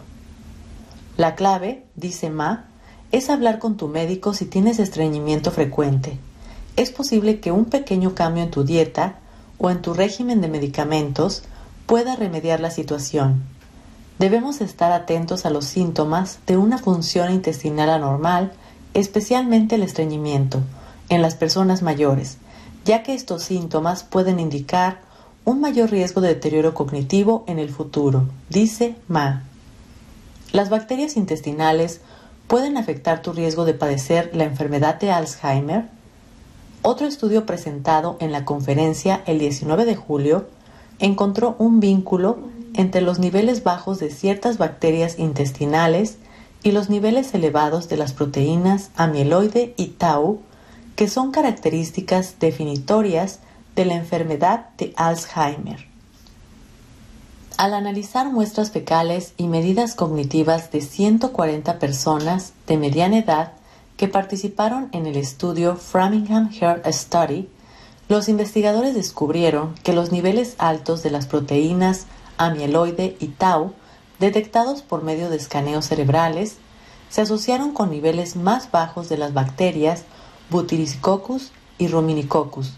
La 1.17 1.35
clave, 1.35 1.85
dice 1.95 2.29
Ma, 2.29 2.67
es 3.11 3.29
hablar 3.29 3.59
con 3.59 3.77
tu 3.77 3.87
médico 3.87 4.33
si 4.33 4.45
tienes 4.45 4.79
estreñimiento 4.79 5.51
frecuente. 5.51 6.17
Es 6.79 6.91
posible 6.91 7.41
que 7.41 7.51
un 7.51 7.65
pequeño 7.65 8.15
cambio 8.15 8.41
en 8.41 8.51
tu 8.51 8.63
dieta 8.63 9.15
o 9.57 9.69
en 9.69 9.81
tu 9.81 9.93
régimen 9.93 10.39
de 10.39 10.47
medicamentos 10.47 11.43
pueda 11.85 12.15
remediar 12.15 12.61
la 12.61 12.71
situación. 12.71 13.43
Debemos 14.17 14.61
estar 14.61 14.93
atentos 14.93 15.45
a 15.45 15.49
los 15.49 15.65
síntomas 15.65 16.39
de 16.47 16.55
una 16.55 16.77
función 16.77 17.33
intestinal 17.33 17.89
anormal, 17.89 18.53
especialmente 18.93 19.75
el 19.75 19.83
estreñimiento, 19.83 20.61
en 21.09 21.21
las 21.21 21.35
personas 21.35 21.81
mayores, 21.81 22.37
ya 22.85 23.03
que 23.03 23.13
estos 23.13 23.43
síntomas 23.43 24.03
pueden 24.03 24.39
indicar 24.39 25.01
un 25.43 25.59
mayor 25.59 25.91
riesgo 25.91 26.21
de 26.21 26.29
deterioro 26.29 26.73
cognitivo 26.73 27.43
en 27.47 27.59
el 27.59 27.71
futuro, 27.71 28.29
dice 28.49 28.95
Ma. 29.09 29.43
Las 30.53 30.69
bacterias 30.69 31.17
intestinales 31.17 31.99
pueden 32.47 32.77
afectar 32.77 33.21
tu 33.21 33.33
riesgo 33.33 33.65
de 33.65 33.73
padecer 33.73 34.31
la 34.33 34.45
enfermedad 34.45 34.97
de 34.97 35.11
Alzheimer. 35.11 35.98
Otro 36.81 37.07
estudio 37.07 37.45
presentado 37.45 38.15
en 38.21 38.31
la 38.31 38.45
conferencia 38.45 39.21
el 39.25 39.37
19 39.39 39.83
de 39.83 39.95
julio 39.95 40.47
encontró 40.99 41.55
un 41.59 41.81
vínculo 41.81 42.39
entre 42.73 43.01
los 43.01 43.19
niveles 43.19 43.63
bajos 43.63 43.99
de 43.99 44.09
ciertas 44.09 44.57
bacterias 44.57 45.19
intestinales 45.19 46.17
y 46.63 46.71
los 46.71 46.89
niveles 46.89 47.33
elevados 47.33 47.89
de 47.89 47.97
las 47.97 48.13
proteínas 48.13 48.91
amiloide 48.95 49.73
y 49.75 49.87
tau, 49.87 50.39
que 50.95 51.09
son 51.09 51.31
características 51.31 52.35
definitorias 52.39 53.39
de 53.75 53.85
la 53.85 53.95
enfermedad 53.95 54.67
de 54.77 54.93
Alzheimer. 54.95 55.85
Al 57.57 57.73
analizar 57.73 58.31
muestras 58.31 58.71
fecales 58.71 59.33
y 59.35 59.47
medidas 59.47 59.95
cognitivas 59.95 60.71
de 60.71 60.79
140 60.79 61.77
personas 61.77 62.53
de 62.67 62.77
mediana 62.77 63.17
edad 63.17 63.51
que 63.99 64.07
participaron 64.07 64.87
en 64.93 65.07
el 65.07 65.17
estudio 65.17 65.75
Framingham 65.75 66.49
Heart 66.53 66.87
Study, 66.87 67.49
los 68.07 68.29
investigadores 68.29 68.95
descubrieron 68.95 69.75
que 69.83 69.91
los 69.91 70.13
niveles 70.13 70.55
altos 70.57 71.03
de 71.03 71.11
las 71.11 71.25
proteínas 71.25 72.05
amiloide 72.37 73.17
y 73.19 73.27
tau 73.27 73.73
detectados 74.17 74.83
por 74.83 75.03
medio 75.03 75.29
de 75.29 75.35
escaneos 75.35 75.87
cerebrales 75.87 76.55
se 77.09 77.19
asociaron 77.19 77.73
con 77.73 77.89
niveles 77.89 78.37
más 78.37 78.71
bajos 78.71 79.09
de 79.09 79.17
las 79.17 79.33
bacterias 79.33 80.05
Butyricoccus 80.49 81.51
y 81.77 81.89
Ruminicoccus 81.89 82.75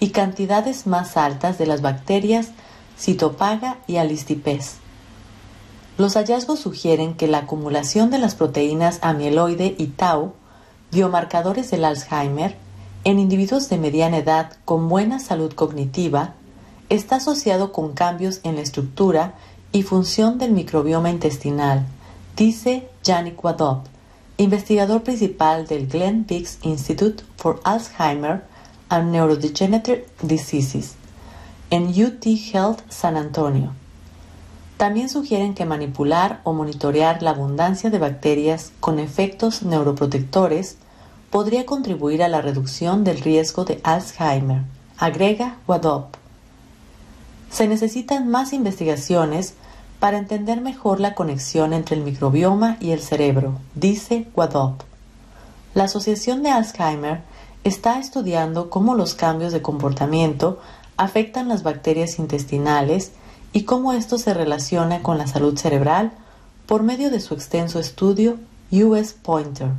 y 0.00 0.10
cantidades 0.10 0.86
más 0.86 1.18
altas 1.18 1.58
de 1.58 1.66
las 1.66 1.82
bacterias 1.82 2.52
citopaga 2.98 3.80
y 3.86 3.98
alistipes. 3.98 4.76
Los 5.98 6.14
hallazgos 6.14 6.58
sugieren 6.58 7.12
que 7.12 7.28
la 7.28 7.40
acumulación 7.40 8.08
de 8.08 8.16
las 8.16 8.34
proteínas 8.34 8.98
amiloide 9.02 9.74
y 9.76 9.88
tau, 9.88 10.32
biomarcadores 10.94 11.72
del 11.72 11.84
Alzheimer, 11.84 12.56
en 13.02 13.18
individuos 13.18 13.68
de 13.68 13.78
mediana 13.78 14.18
edad 14.18 14.52
con 14.64 14.88
buena 14.88 15.18
salud 15.18 15.52
cognitiva, 15.52 16.34
está 16.88 17.16
asociado 17.16 17.72
con 17.72 17.94
cambios 17.94 18.38
en 18.44 18.54
la 18.54 18.60
estructura 18.60 19.34
y 19.72 19.82
función 19.82 20.38
del 20.38 20.52
microbioma 20.52 21.10
intestinal, 21.10 21.84
dice 22.36 22.88
Yannick 23.02 23.42
Wadop, 23.42 23.86
investigador 24.36 25.02
principal 25.02 25.66
del 25.66 25.88
Glenn 25.88 26.26
Biggs 26.28 26.58
Institute 26.62 27.24
for 27.36 27.60
Alzheimer 27.64 28.44
and 28.88 29.10
Neurodegenerative 29.10 30.06
Diseases 30.22 30.94
en 31.70 31.88
UT 31.88 32.24
Health 32.24 32.82
San 32.88 33.16
Antonio. 33.16 33.72
También 34.76 35.08
sugieren 35.08 35.54
que 35.54 35.64
manipular 35.64 36.40
o 36.44 36.52
monitorear 36.52 37.20
la 37.20 37.30
abundancia 37.30 37.90
de 37.90 37.98
bacterias 37.98 38.70
con 38.78 39.00
efectos 39.00 39.62
neuroprotectores 39.62 40.78
podría 41.34 41.66
contribuir 41.66 42.22
a 42.22 42.28
la 42.28 42.42
reducción 42.42 43.02
del 43.02 43.20
riesgo 43.20 43.64
de 43.64 43.80
Alzheimer, 43.82 44.62
agrega 44.96 45.56
Wadop. 45.66 46.14
Se 47.50 47.66
necesitan 47.66 48.28
más 48.28 48.52
investigaciones 48.52 49.54
para 49.98 50.18
entender 50.18 50.60
mejor 50.60 51.00
la 51.00 51.16
conexión 51.16 51.72
entre 51.72 51.96
el 51.96 52.02
microbioma 52.02 52.76
y 52.78 52.92
el 52.92 53.00
cerebro, 53.00 53.58
dice 53.74 54.28
Wadop. 54.36 54.82
La 55.74 55.84
Asociación 55.84 56.44
de 56.44 56.50
Alzheimer 56.50 57.22
está 57.64 57.98
estudiando 57.98 58.70
cómo 58.70 58.94
los 58.94 59.14
cambios 59.16 59.52
de 59.52 59.60
comportamiento 59.60 60.60
afectan 60.96 61.48
las 61.48 61.64
bacterias 61.64 62.20
intestinales 62.20 63.10
y 63.52 63.64
cómo 63.64 63.92
esto 63.92 64.18
se 64.18 64.34
relaciona 64.34 65.02
con 65.02 65.18
la 65.18 65.26
salud 65.26 65.58
cerebral 65.58 66.12
por 66.66 66.84
medio 66.84 67.10
de 67.10 67.18
su 67.18 67.34
extenso 67.34 67.80
estudio 67.80 68.38
US 68.70 69.14
Pointer. 69.14 69.72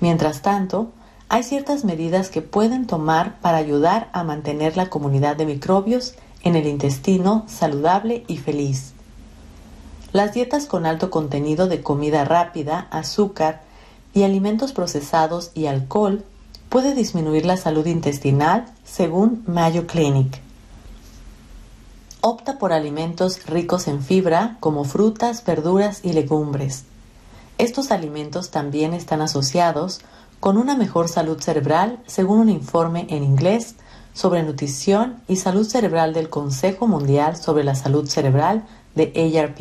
Mientras 0.00 0.42
tanto, 0.42 0.90
hay 1.28 1.42
ciertas 1.44 1.84
medidas 1.84 2.28
que 2.30 2.42
pueden 2.42 2.86
tomar 2.86 3.38
para 3.40 3.58
ayudar 3.58 4.08
a 4.12 4.24
mantener 4.24 4.76
la 4.76 4.90
comunidad 4.90 5.36
de 5.36 5.46
microbios 5.46 6.14
en 6.42 6.56
el 6.56 6.66
intestino 6.66 7.44
saludable 7.46 8.24
y 8.26 8.38
feliz. 8.38 8.94
Las 10.12 10.32
dietas 10.34 10.66
con 10.66 10.86
alto 10.86 11.10
contenido 11.10 11.68
de 11.68 11.82
comida 11.82 12.24
rápida, 12.24 12.88
azúcar 12.90 13.62
y 14.12 14.24
alimentos 14.24 14.72
procesados 14.72 15.52
y 15.54 15.66
alcohol 15.66 16.24
puede 16.68 16.94
disminuir 16.94 17.46
la 17.46 17.56
salud 17.56 17.86
intestinal 17.86 18.66
según 18.84 19.44
Mayo 19.46 19.86
Clinic. 19.86 20.40
Opta 22.22 22.58
por 22.58 22.72
alimentos 22.72 23.46
ricos 23.46 23.86
en 23.86 24.02
fibra 24.02 24.56
como 24.60 24.84
frutas, 24.84 25.44
verduras 25.44 26.00
y 26.02 26.12
legumbres. 26.12 26.84
Estos 27.60 27.90
alimentos 27.90 28.50
también 28.50 28.94
están 28.94 29.20
asociados 29.20 30.00
con 30.40 30.56
una 30.56 30.78
mejor 30.78 31.10
salud 31.10 31.38
cerebral 31.40 31.98
según 32.06 32.38
un 32.38 32.48
informe 32.48 33.06
en 33.10 33.22
inglés 33.22 33.74
sobre 34.14 34.42
nutrición 34.42 35.20
y 35.28 35.36
salud 35.36 35.68
cerebral 35.68 36.14
del 36.14 36.30
Consejo 36.30 36.86
Mundial 36.86 37.36
sobre 37.36 37.62
la 37.62 37.74
Salud 37.74 38.08
Cerebral 38.08 38.64
de 38.94 39.12
ARP. 39.38 39.60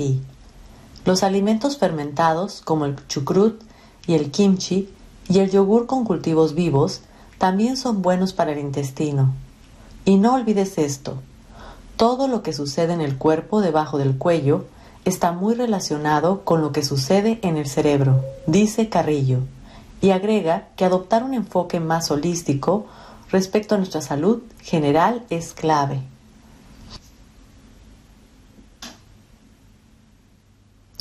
Los 1.03 1.23
alimentos 1.23 1.77
fermentados 1.77 2.61
como 2.61 2.85
el 2.85 2.95
chucrut 3.09 3.61
y 4.07 4.13
el 4.13 4.31
kimchi 4.31 4.87
y 5.27 5.39
el 5.39 5.51
yogur 5.51 5.85
con 5.85 6.05
cultivos 6.05 6.55
vivos 6.55 7.01
también 7.37 7.75
son 7.75 8.01
buenos 8.01 8.31
para 8.31 8.53
el 8.53 8.59
intestino. 8.59 9.33
Y 10.05 10.15
no 10.15 10.35
olvides 10.35 10.77
esto, 10.77 11.17
todo 11.97 12.29
lo 12.29 12.43
que 12.43 12.53
sucede 12.53 12.93
en 12.93 13.01
el 13.01 13.17
cuerpo 13.17 13.59
debajo 13.59 13.97
del 13.97 14.17
cuello 14.17 14.63
está 15.09 15.31
muy 15.31 15.55
relacionado 15.55 16.45
con 16.45 16.61
lo 16.61 16.71
que 16.71 16.83
sucede 16.83 17.39
en 17.41 17.57
el 17.57 17.67
cerebro, 17.67 18.23
dice 18.47 18.89
Carrillo, 18.89 19.39
y 20.01 20.11
agrega 20.11 20.69
que 20.75 20.85
adoptar 20.85 21.23
un 21.23 21.33
enfoque 21.33 21.79
más 21.79 22.11
holístico 22.11 22.85
respecto 23.31 23.75
a 23.75 23.77
nuestra 23.77 24.01
salud 24.01 24.41
general 24.61 25.25
es 25.29 25.53
clave. 25.53 26.01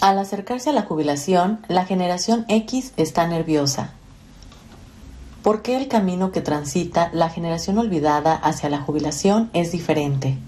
Al 0.00 0.18
acercarse 0.18 0.70
a 0.70 0.72
la 0.72 0.82
jubilación, 0.82 1.60
la 1.68 1.84
generación 1.84 2.44
X 2.48 2.92
está 2.96 3.26
nerviosa. 3.26 3.90
¿Por 5.42 5.62
qué 5.62 5.76
el 5.76 5.88
camino 5.88 6.30
que 6.30 6.40
transita 6.40 7.10
la 7.12 7.30
generación 7.30 7.78
olvidada 7.78 8.34
hacia 8.34 8.68
la 8.68 8.80
jubilación 8.80 9.50
es 9.54 9.72
diferente? 9.72 10.38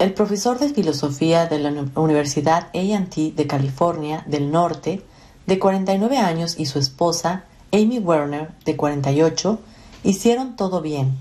El 0.00 0.14
profesor 0.14 0.58
de 0.58 0.70
filosofía 0.70 1.44
de 1.44 1.58
la 1.58 1.74
Universidad 1.94 2.68
AT 2.68 3.14
de 3.14 3.46
California 3.46 4.24
del 4.26 4.50
Norte, 4.50 5.04
de 5.46 5.58
49 5.58 6.16
años, 6.16 6.58
y 6.58 6.64
su 6.64 6.78
esposa, 6.78 7.44
Amy 7.70 7.98
Werner, 7.98 8.50
de 8.64 8.78
48, 8.78 9.58
hicieron 10.02 10.56
todo 10.56 10.80
bien. 10.80 11.18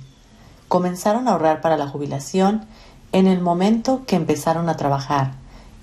Comenzaron 0.70 1.28
a 1.28 1.32
ahorrar 1.32 1.60
para 1.60 1.76
la 1.76 1.90
jubilación 1.90 2.68
en 3.12 3.28
el 3.28 3.42
momento 3.42 4.04
que 4.08 4.16
empezaron 4.16 4.70
a 4.70 4.78
trabajar 4.78 5.34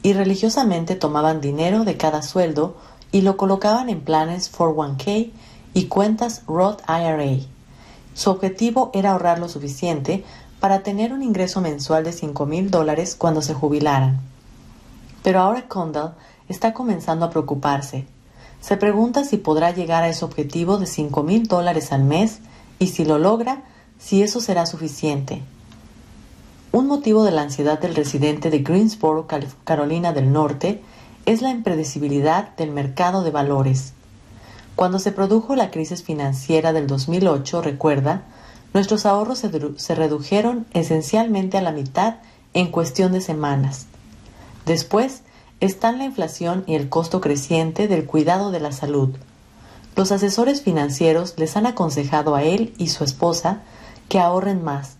y 0.02 0.14
religiosamente 0.14 0.94
tomaban 0.94 1.42
dinero 1.42 1.84
de 1.84 1.98
cada 1.98 2.22
sueldo 2.22 2.78
y 3.12 3.20
lo 3.20 3.36
colocaban 3.36 3.90
en 3.90 4.00
planes 4.00 4.50
401k 4.50 5.32
y 5.74 5.84
cuentas 5.88 6.44
Roth 6.46 6.80
IRA. 6.88 7.44
Su 8.14 8.30
objetivo 8.30 8.90
era 8.94 9.12
ahorrar 9.12 9.38
lo 9.38 9.50
suficiente 9.50 10.24
para 10.66 10.82
tener 10.82 11.12
un 11.12 11.22
ingreso 11.22 11.60
mensual 11.60 12.02
de 12.02 12.12
cinco 12.12 12.44
mil 12.44 12.72
dólares 12.72 13.14
cuando 13.14 13.40
se 13.40 13.54
jubilaran. 13.54 14.18
Pero 15.22 15.38
ahora 15.38 15.68
Condell 15.68 16.14
está 16.48 16.74
comenzando 16.74 17.24
a 17.24 17.30
preocuparse. 17.30 18.04
Se 18.60 18.76
pregunta 18.76 19.22
si 19.22 19.36
podrá 19.36 19.70
llegar 19.70 20.02
a 20.02 20.08
ese 20.08 20.24
objetivo 20.24 20.78
de 20.78 20.86
cinco 20.86 21.22
mil 21.22 21.46
dólares 21.46 21.92
al 21.92 22.02
mes 22.02 22.40
y 22.80 22.88
si 22.88 23.04
lo 23.04 23.16
logra, 23.16 23.62
si 24.00 24.24
eso 24.24 24.40
será 24.40 24.66
suficiente. 24.66 25.40
Un 26.72 26.88
motivo 26.88 27.22
de 27.22 27.30
la 27.30 27.42
ansiedad 27.42 27.78
del 27.78 27.94
residente 27.94 28.50
de 28.50 28.58
Greensboro, 28.58 29.28
Carolina 29.62 30.12
del 30.12 30.32
Norte, 30.32 30.82
es 31.26 31.42
la 31.42 31.50
impredecibilidad 31.50 32.56
del 32.56 32.72
mercado 32.72 33.22
de 33.22 33.30
valores. 33.30 33.92
Cuando 34.74 34.98
se 34.98 35.12
produjo 35.12 35.54
la 35.54 35.70
crisis 35.70 36.02
financiera 36.02 36.72
del 36.72 36.88
2008, 36.88 37.62
recuerda, 37.62 38.24
Nuestros 38.74 39.06
ahorros 39.06 39.38
se, 39.38 39.94
redujeron 39.94 40.66
esencialmente 40.72 41.58
a 41.58 41.62
la 41.62 41.72
mitad 41.72 42.16
en 42.54 42.70
cuestión 42.70 43.12
de 43.12 43.20
semanas. 43.20 43.86
Después 44.66 45.22
están 45.60 45.98
la 45.98 46.04
inflación 46.04 46.64
y 46.66 46.74
el 46.74 46.88
costo 46.88 47.20
creciente 47.20 47.88
del 47.88 48.04
cuidado 48.04 48.50
de 48.50 48.60
la 48.60 48.72
salud. 48.72 49.10
Los 49.94 50.12
asesores 50.12 50.60
financieros 50.62 51.34
les 51.38 51.56
han 51.56 51.66
aconsejado 51.66 52.34
a 52.34 52.42
él 52.42 52.74
y 52.76 52.88
su 52.88 53.04
esposa 53.04 53.62
que 54.08 54.20
ahorren 54.20 54.62
más, 54.62 54.96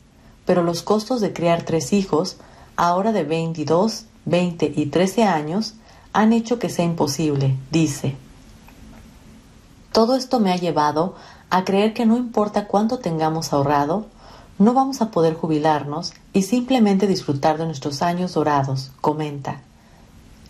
pero 0.47 0.63
los 0.63 0.83
costos 0.83 1.21
de 1.21 1.33
criar 1.33 1.65
tres 1.65 1.93
hijos, 1.93 2.39
ahora 2.77 3.13
de 3.13 3.25
22, 3.25 4.07
20 4.25 4.73
y 4.75 4.87
13 4.87 5.25
años, 5.25 5.75
han 6.13 6.33
hecho 6.33 6.59
que 6.59 6.71
sea 6.71 6.87
imposible, 6.87 7.57
dice. 7.71 8.17
Todo 9.93 10.17
esto 10.17 10.41
me 10.41 10.53
ha 10.53 10.57
llevado 10.57 11.15
a 11.51 11.65
creer 11.65 11.95
que 11.95 12.07
no 12.07 12.17
importa 12.17 12.67
cuánto 12.67 12.99
tengamos 12.99 13.53
ahorrado, 13.53 14.07
no 14.59 14.73
vamos 14.73 15.03
a 15.03 15.11
poder 15.11 15.35
jubilarnos 15.35 16.15
y 16.33 16.43
simplemente 16.43 17.07
disfrutar 17.07 17.59
de 17.59 17.67
nuestros 17.67 18.03
años 18.03 18.35
dorados, 18.35 18.93
comenta. 19.01 19.61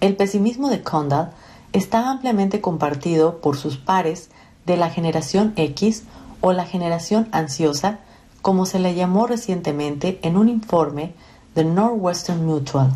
El 0.01 0.17
pesimismo 0.17 0.69
de 0.69 0.83
Condal 0.83 1.33
está 1.73 2.11
ampliamente 2.11 2.61
compartido 2.61 3.41
por 3.41 3.57
sus 3.57 3.77
pares 3.77 4.31
de 4.65 4.77
la 4.77 4.91
generación 4.91 5.53
X 5.57 6.05
o 6.41 6.53
la 6.53 6.65
generación 6.65 7.29
ansiosa, 7.33 7.99
como 8.43 8.67
se 8.67 8.79
le 8.79 8.95
llamó 8.95 9.27
recientemente 9.27 10.21
en 10.23 10.37
un 10.37 10.49
informe 10.49 11.15
de 11.55 11.65
Northwestern 11.65 12.45
Mutual. 12.45 12.93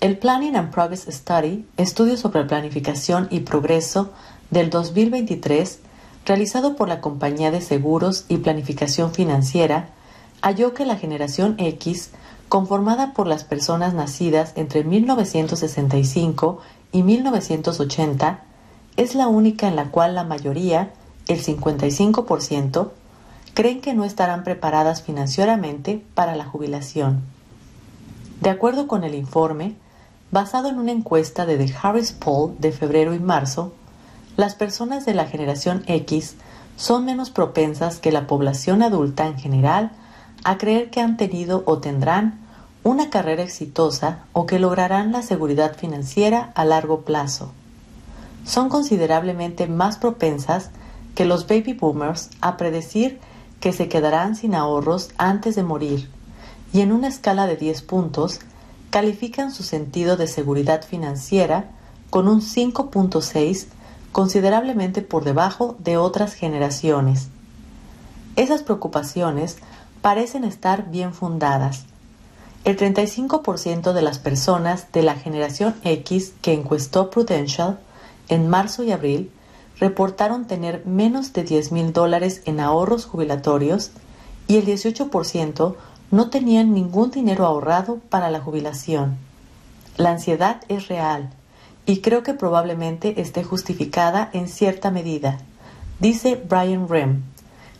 El 0.00 0.16
Planning 0.16 0.56
and 0.56 0.70
Progress 0.70 1.06
Study, 1.08 1.66
estudio 1.76 2.16
sobre 2.16 2.44
planificación 2.44 3.28
y 3.30 3.40
progreso 3.40 4.10
del 4.50 4.70
2023, 4.70 5.80
realizado 6.24 6.76
por 6.76 6.88
la 6.88 7.00
Compañía 7.00 7.50
de 7.50 7.60
Seguros 7.60 8.24
y 8.28 8.38
Planificación 8.38 9.12
Financiera, 9.12 9.90
halló 10.42 10.74
que 10.74 10.84
la 10.84 10.96
generación 10.96 11.56
X, 11.58 12.10
conformada 12.48 13.12
por 13.12 13.26
las 13.26 13.44
personas 13.44 13.94
nacidas 13.94 14.52
entre 14.56 14.84
1965 14.84 16.60
y 16.92 17.02
1980, 17.02 18.44
es 18.96 19.14
la 19.14 19.28
única 19.28 19.68
en 19.68 19.76
la 19.76 19.90
cual 19.90 20.14
la 20.14 20.24
mayoría, 20.24 20.92
el 21.28 21.42
55%, 21.42 22.90
creen 23.54 23.80
que 23.80 23.94
no 23.94 24.04
estarán 24.04 24.44
preparadas 24.44 25.02
financieramente 25.02 26.04
para 26.14 26.36
la 26.36 26.44
jubilación. 26.44 27.22
De 28.40 28.50
acuerdo 28.50 28.86
con 28.86 29.02
el 29.02 29.14
informe, 29.14 29.74
basado 30.30 30.68
en 30.68 30.78
una 30.78 30.92
encuesta 30.92 31.46
de 31.46 31.56
The 31.56 31.74
Harris 31.82 32.12
Poll 32.12 32.54
de 32.58 32.72
febrero 32.72 33.14
y 33.14 33.18
marzo, 33.18 33.72
las 34.38 34.54
personas 34.54 35.04
de 35.04 35.14
la 35.14 35.26
generación 35.26 35.82
X 35.88 36.36
son 36.76 37.04
menos 37.04 37.28
propensas 37.28 37.98
que 37.98 38.12
la 38.12 38.28
población 38.28 38.84
adulta 38.84 39.26
en 39.26 39.36
general 39.36 39.90
a 40.44 40.58
creer 40.58 40.90
que 40.90 41.00
han 41.00 41.16
tenido 41.16 41.64
o 41.66 41.78
tendrán 41.78 42.38
una 42.84 43.10
carrera 43.10 43.42
exitosa 43.42 44.20
o 44.32 44.46
que 44.46 44.60
lograrán 44.60 45.10
la 45.10 45.22
seguridad 45.22 45.76
financiera 45.76 46.52
a 46.54 46.64
largo 46.64 47.00
plazo. 47.00 47.50
Son 48.44 48.68
considerablemente 48.68 49.66
más 49.66 49.98
propensas 49.98 50.70
que 51.16 51.24
los 51.24 51.48
baby 51.48 51.72
boomers 51.72 52.30
a 52.40 52.56
predecir 52.56 53.18
que 53.58 53.72
se 53.72 53.88
quedarán 53.88 54.36
sin 54.36 54.54
ahorros 54.54 55.10
antes 55.18 55.56
de 55.56 55.64
morir 55.64 56.08
y 56.72 56.82
en 56.82 56.92
una 56.92 57.08
escala 57.08 57.48
de 57.48 57.56
10 57.56 57.82
puntos 57.82 58.38
califican 58.90 59.52
su 59.52 59.64
sentido 59.64 60.16
de 60.16 60.28
seguridad 60.28 60.84
financiera 60.84 61.72
con 62.10 62.28
un 62.28 62.40
5.6 62.40 63.66
considerablemente 64.12 65.02
por 65.02 65.24
debajo 65.24 65.76
de 65.78 65.96
otras 65.96 66.34
generaciones. 66.34 67.28
Esas 68.36 68.62
preocupaciones 68.62 69.58
parecen 70.00 70.44
estar 70.44 70.90
bien 70.90 71.12
fundadas. 71.12 71.84
El 72.64 72.76
35% 72.76 73.92
de 73.92 74.02
las 74.02 74.18
personas 74.18 74.90
de 74.92 75.02
la 75.02 75.14
generación 75.14 75.74
X 75.84 76.34
que 76.42 76.52
encuestó 76.52 77.10
Prudential 77.10 77.78
en 78.28 78.48
marzo 78.48 78.82
y 78.82 78.92
abril 78.92 79.30
reportaron 79.80 80.46
tener 80.46 80.84
menos 80.86 81.32
de 81.32 81.44
10 81.44 81.72
mil 81.72 81.92
dólares 81.92 82.42
en 82.44 82.60
ahorros 82.60 83.06
jubilatorios 83.06 83.90
y 84.48 84.56
el 84.56 84.66
18% 84.66 85.76
no 86.10 86.30
tenían 86.30 86.74
ningún 86.74 87.10
dinero 87.10 87.46
ahorrado 87.46 87.98
para 88.08 88.30
la 88.30 88.40
jubilación. 88.40 89.16
La 89.96 90.10
ansiedad 90.10 90.62
es 90.68 90.88
real 90.88 91.30
y 91.88 92.02
creo 92.02 92.22
que 92.22 92.34
probablemente 92.34 93.18
esté 93.18 93.42
justificada 93.42 94.28
en 94.34 94.46
cierta 94.46 94.90
medida, 94.90 95.38
dice 96.00 96.38
Brian 96.46 96.86
Rem, 96.86 97.22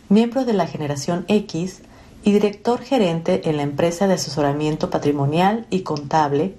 miembro 0.09 0.45
de 0.45 0.53
la 0.53 0.65
generación 0.65 1.25
X 1.27 1.81
y 2.23 2.31
director 2.31 2.81
gerente 2.81 3.47
en 3.47 3.57
la 3.57 3.61
empresa 3.61 4.07
de 4.07 4.15
asesoramiento 4.15 4.89
patrimonial 4.89 5.67
y 5.69 5.81
contable 5.81 6.55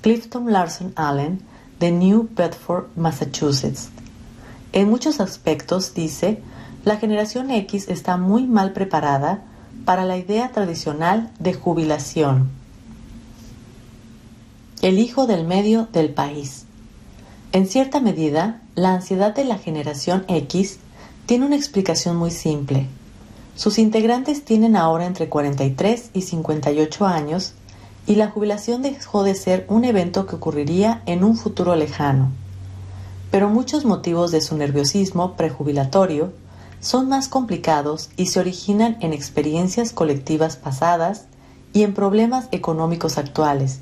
Clifton 0.00 0.52
Larson 0.52 0.92
Allen 0.94 1.40
de 1.80 1.90
New 1.90 2.28
Bedford, 2.36 2.84
Massachusetts. 2.94 3.88
En 4.72 4.88
muchos 4.88 5.18
aspectos, 5.18 5.94
dice, 5.94 6.40
la 6.84 6.98
generación 6.98 7.50
X 7.50 7.88
está 7.88 8.16
muy 8.16 8.46
mal 8.46 8.72
preparada 8.72 9.42
para 9.84 10.04
la 10.04 10.16
idea 10.18 10.52
tradicional 10.52 11.32
de 11.40 11.52
jubilación. 11.52 12.48
El 14.82 15.00
hijo 15.00 15.26
del 15.26 15.44
medio 15.44 15.88
del 15.92 16.10
país. 16.10 16.61
En 17.52 17.66
cierta 17.66 18.00
medida, 18.00 18.62
la 18.74 18.94
ansiedad 18.94 19.34
de 19.34 19.44
la 19.44 19.58
generación 19.58 20.24
X 20.26 20.78
tiene 21.26 21.44
una 21.44 21.56
explicación 21.56 22.16
muy 22.16 22.30
simple. 22.30 22.86
Sus 23.56 23.78
integrantes 23.78 24.42
tienen 24.42 24.74
ahora 24.74 25.04
entre 25.04 25.28
43 25.28 26.12
y 26.14 26.22
58 26.22 27.06
años 27.06 27.52
y 28.06 28.14
la 28.14 28.30
jubilación 28.30 28.80
dejó 28.80 29.22
de 29.22 29.34
ser 29.34 29.66
un 29.68 29.84
evento 29.84 30.24
que 30.24 30.36
ocurriría 30.36 31.02
en 31.04 31.24
un 31.24 31.36
futuro 31.36 31.76
lejano. 31.76 32.30
Pero 33.30 33.50
muchos 33.50 33.84
motivos 33.84 34.30
de 34.30 34.40
su 34.40 34.56
nerviosismo 34.56 35.34
prejubilatorio 35.34 36.32
son 36.80 37.10
más 37.10 37.28
complicados 37.28 38.08
y 38.16 38.26
se 38.26 38.40
originan 38.40 38.96
en 39.00 39.12
experiencias 39.12 39.92
colectivas 39.92 40.56
pasadas 40.56 41.26
y 41.74 41.82
en 41.82 41.92
problemas 41.92 42.48
económicos 42.50 43.18
actuales. 43.18 43.80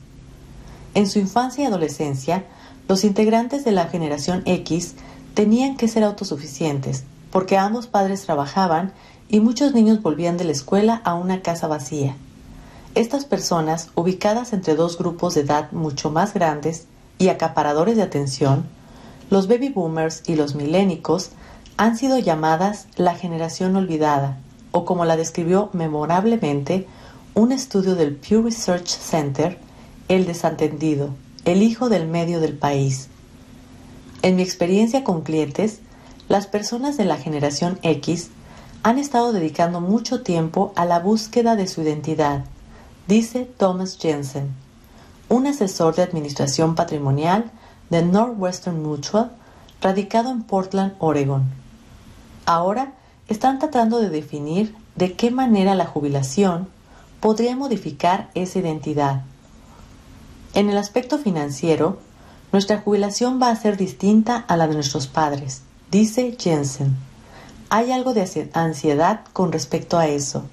En 0.94 1.08
su 1.08 1.20
infancia 1.20 1.62
y 1.62 1.66
adolescencia, 1.68 2.44
los 2.90 3.04
integrantes 3.04 3.64
de 3.64 3.70
la 3.70 3.86
generación 3.86 4.42
X 4.46 4.96
tenían 5.34 5.76
que 5.76 5.86
ser 5.86 6.02
autosuficientes, 6.02 7.04
porque 7.30 7.56
ambos 7.56 7.86
padres 7.86 8.22
trabajaban 8.22 8.92
y 9.28 9.38
muchos 9.38 9.74
niños 9.74 10.02
volvían 10.02 10.36
de 10.36 10.42
la 10.42 10.50
escuela 10.50 11.00
a 11.04 11.14
una 11.14 11.40
casa 11.40 11.68
vacía. 11.68 12.16
Estas 12.96 13.26
personas, 13.26 13.90
ubicadas 13.94 14.52
entre 14.52 14.74
dos 14.74 14.98
grupos 14.98 15.36
de 15.36 15.42
edad 15.42 15.70
mucho 15.70 16.10
más 16.10 16.34
grandes 16.34 16.86
y 17.16 17.28
acaparadores 17.28 17.94
de 17.94 18.02
atención, 18.02 18.64
los 19.30 19.46
baby 19.46 19.68
boomers 19.68 20.24
y 20.26 20.34
los 20.34 20.56
milénicos, 20.56 21.30
han 21.76 21.96
sido 21.96 22.18
llamadas 22.18 22.88
la 22.96 23.14
generación 23.14 23.76
olvidada, 23.76 24.38
o 24.72 24.84
como 24.84 25.04
la 25.04 25.16
describió 25.16 25.70
memorablemente 25.74 26.88
un 27.34 27.52
estudio 27.52 27.94
del 27.94 28.16
Pew 28.16 28.42
Research 28.42 28.88
Center, 28.88 29.60
el 30.08 30.26
desatendido, 30.26 31.10
el 31.44 31.62
hijo 31.62 31.88
del 31.88 32.06
medio 32.06 32.40
del 32.40 32.56
país. 32.56 33.08
En 34.22 34.36
mi 34.36 34.42
experiencia 34.42 35.04
con 35.04 35.22
clientes, 35.22 35.80
las 36.28 36.46
personas 36.46 36.96
de 36.96 37.04
la 37.04 37.16
generación 37.16 37.78
X 37.82 38.30
han 38.82 38.98
estado 38.98 39.32
dedicando 39.32 39.80
mucho 39.80 40.22
tiempo 40.22 40.72
a 40.76 40.84
la 40.84 41.00
búsqueda 41.00 41.56
de 41.56 41.66
su 41.66 41.82
identidad, 41.82 42.44
dice 43.08 43.44
Thomas 43.44 43.98
Jensen, 43.98 44.50
un 45.28 45.46
asesor 45.46 45.94
de 45.94 46.02
administración 46.02 46.74
patrimonial 46.74 47.50
de 47.88 48.02
Northwestern 48.02 48.82
Mutual, 48.82 49.32
radicado 49.80 50.30
en 50.30 50.42
Portland, 50.42 50.94
Oregon. 50.98 51.44
Ahora 52.46 52.92
están 53.28 53.58
tratando 53.58 54.00
de 54.00 54.10
definir 54.10 54.74
de 54.96 55.14
qué 55.14 55.30
manera 55.30 55.74
la 55.74 55.86
jubilación 55.86 56.68
podría 57.20 57.56
modificar 57.56 58.30
esa 58.34 58.58
identidad. 58.58 59.22
En 60.54 60.68
el 60.68 60.76
aspecto 60.78 61.18
financiero, 61.18 61.98
nuestra 62.52 62.80
jubilación 62.80 63.40
va 63.40 63.50
a 63.50 63.56
ser 63.56 63.76
distinta 63.76 64.36
a 64.36 64.56
la 64.56 64.66
de 64.66 64.74
nuestros 64.74 65.06
padres, 65.06 65.62
dice 65.90 66.36
Jensen. 66.38 66.96
Hay 67.68 67.92
algo 67.92 68.14
de 68.14 68.50
ansiedad 68.54 69.20
con 69.32 69.52
respecto 69.52 69.96
a 69.98 70.08
eso. 70.08 70.44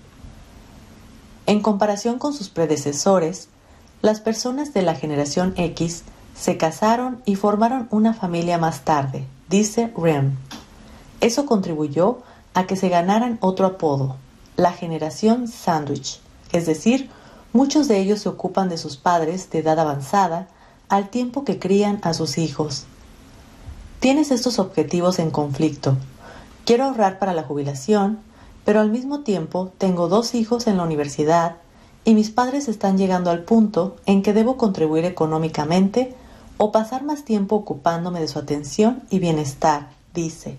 En 1.47 1.61
comparación 1.61 2.19
con 2.19 2.33
sus 2.33 2.49
predecesores, 2.49 3.49
las 4.03 4.19
personas 4.19 4.73
de 4.73 4.83
la 4.83 4.93
generación 4.93 5.53
X 5.57 6.03
se 6.35 6.57
casaron 6.57 7.21
y 7.25 7.35
formaron 7.35 7.87
una 7.89 8.13
familia 8.13 8.59
más 8.59 8.81
tarde, 8.81 9.25
dice 9.49 9.91
Rem. 9.97 10.35
Eso 11.21 11.47
contribuyó 11.47 12.19
a 12.53 12.67
que 12.67 12.75
se 12.75 12.89
ganaran 12.89 13.39
otro 13.41 13.65
apodo, 13.65 14.17
la 14.55 14.71
generación 14.71 15.47
sándwich, 15.47 16.19
es 16.51 16.67
decir, 16.67 17.09
muchos 17.53 17.87
de 17.87 17.99
ellos 17.99 18.19
se 18.19 18.29
ocupan 18.29 18.69
de 18.69 18.77
sus 18.77 18.97
padres 18.97 19.49
de 19.49 19.59
edad 19.59 19.79
avanzada 19.79 20.47
al 20.89 21.09
tiempo 21.09 21.43
que 21.43 21.59
crían 21.59 21.99
a 22.03 22.13
sus 22.13 22.37
hijos. 22.37 22.85
Tienes 23.99 24.31
estos 24.31 24.59
objetivos 24.59 25.19
en 25.19 25.31
conflicto. 25.31 25.97
Quiero 26.65 26.85
ahorrar 26.85 27.19
para 27.19 27.33
la 27.33 27.43
jubilación, 27.43 28.19
pero 28.63 28.79
al 28.79 28.91
mismo 28.91 29.21
tiempo 29.21 29.71
tengo 29.77 30.07
dos 30.07 30.35
hijos 30.35 30.67
en 30.67 30.77
la 30.77 30.83
universidad 30.83 31.55
y 32.05 32.13
mis 32.13 32.29
padres 32.29 32.67
están 32.67 32.97
llegando 32.97 33.31
al 33.31 33.43
punto 33.43 33.97
en 34.05 34.21
que 34.21 34.33
debo 34.33 34.57
contribuir 34.57 35.05
económicamente 35.05 36.15
o 36.57 36.71
pasar 36.71 37.03
más 37.03 37.23
tiempo 37.23 37.55
ocupándome 37.55 38.19
de 38.19 38.27
su 38.27 38.39
atención 38.39 39.03
y 39.09 39.19
bienestar, 39.19 39.89
dice. 40.13 40.57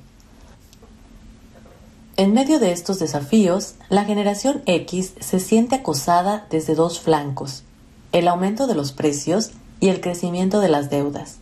En 2.19 2.35
medio 2.35 2.59
de 2.59 2.73
estos 2.73 2.99
desafíos, 2.99 3.77
la 3.91 4.05
generación 4.05 4.63
X 4.67 5.13
se 5.21 5.39
siente 5.39 5.77
acosada 5.77 6.49
desde 6.51 6.75
dos 6.75 6.99
flancos, 6.99 7.63
el 8.11 8.27
aumento 8.27 8.67
de 8.67 8.75
los 8.75 8.91
precios 8.91 9.53
y 9.79 9.87
el 9.87 10.01
crecimiento 10.01 10.59
de 10.59 10.69
las 10.69 10.91
deudas. 10.91 11.37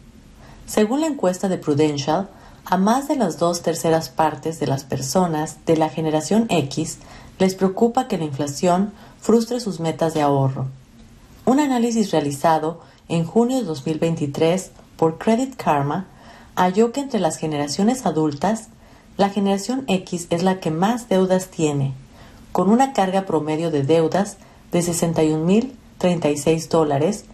Según 0.66 1.00
la 1.00 1.06
encuesta 1.06 1.48
de 1.48 1.56
Prudential, 1.56 2.28
a 2.66 2.76
más 2.76 3.08
de 3.08 3.16
las 3.16 3.38
dos 3.38 3.62
terceras 3.62 4.10
partes 4.10 4.60
de 4.60 4.66
las 4.66 4.84
personas 4.84 5.64
de 5.64 5.78
la 5.78 5.88
generación 5.88 6.44
X 6.50 6.98
les 7.38 7.54
preocupa 7.54 8.06
que 8.06 8.18
la 8.18 8.24
inflación 8.24 8.92
frustre 9.18 9.60
sus 9.60 9.80
metas 9.80 10.12
de 10.12 10.20
ahorro. 10.20 10.66
Un 11.46 11.58
análisis 11.58 12.10
realizado 12.10 12.82
en 13.08 13.24
junio 13.24 13.56
de 13.56 13.64
2023 13.64 14.72
por 14.98 15.16
Credit 15.16 15.56
Karma 15.56 16.06
halló 16.54 16.92
que 16.92 17.00
entre 17.00 17.18
las 17.18 17.38
generaciones 17.38 18.04
adultas, 18.04 18.68
la 19.16 19.30
generación 19.30 19.84
X 19.88 20.26
es 20.30 20.42
la 20.42 20.60
que 20.60 20.70
más 20.70 21.08
deudas 21.08 21.48
tiene, 21.48 21.92
con 22.52 22.70
una 22.70 22.92
carga 22.92 23.26
promedio 23.26 23.70
de 23.70 23.82
deudas 23.82 24.36
de 24.72 24.80
61.036 24.80 26.68
dólares 26.68 27.24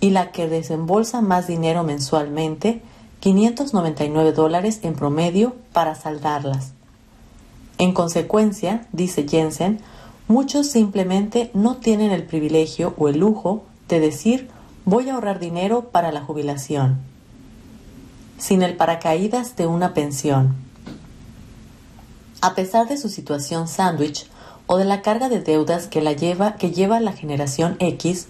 y 0.00 0.10
la 0.10 0.32
que 0.32 0.48
desembolsa 0.48 1.20
más 1.20 1.46
dinero 1.46 1.84
mensualmente 1.84 2.82
599 3.20 4.32
dólares 4.32 4.80
en 4.82 4.94
promedio 4.94 5.54
para 5.72 5.94
saldarlas. 5.94 6.72
En 7.76 7.92
consecuencia, 7.92 8.86
dice 8.92 9.26
Jensen, 9.28 9.80
muchos 10.26 10.68
simplemente 10.68 11.50
no 11.54 11.76
tienen 11.76 12.12
el 12.12 12.24
privilegio 12.24 12.94
o 12.98 13.08
el 13.08 13.18
lujo 13.18 13.64
de 13.88 14.00
decir 14.00 14.48
voy 14.86 15.08
a 15.08 15.14
ahorrar 15.14 15.38
dinero 15.38 15.90
para 15.90 16.12
la 16.12 16.22
jubilación, 16.22 16.98
sin 18.38 18.62
el 18.62 18.76
paracaídas 18.76 19.56
de 19.56 19.66
una 19.66 19.92
pensión. 19.92 20.69
A 22.42 22.54
pesar 22.54 22.88
de 22.88 22.96
su 22.96 23.08
situación 23.08 23.68
sándwich 23.68 24.26
o 24.66 24.78
de 24.78 24.84
la 24.84 25.02
carga 25.02 25.28
de 25.28 25.40
deudas 25.40 25.88
que, 25.88 26.00
la 26.00 26.12
lleva, 26.12 26.56
que 26.56 26.70
lleva 26.70 27.00
la 27.00 27.12
generación 27.12 27.76
X, 27.80 28.28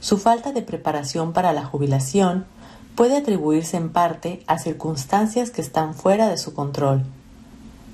su 0.00 0.18
falta 0.18 0.52
de 0.52 0.62
preparación 0.62 1.32
para 1.32 1.52
la 1.52 1.64
jubilación 1.64 2.46
puede 2.94 3.16
atribuirse 3.16 3.76
en 3.76 3.90
parte 3.90 4.42
a 4.46 4.58
circunstancias 4.58 5.50
que 5.50 5.60
están 5.60 5.94
fuera 5.94 6.28
de 6.28 6.38
su 6.38 6.54
control. 6.54 7.04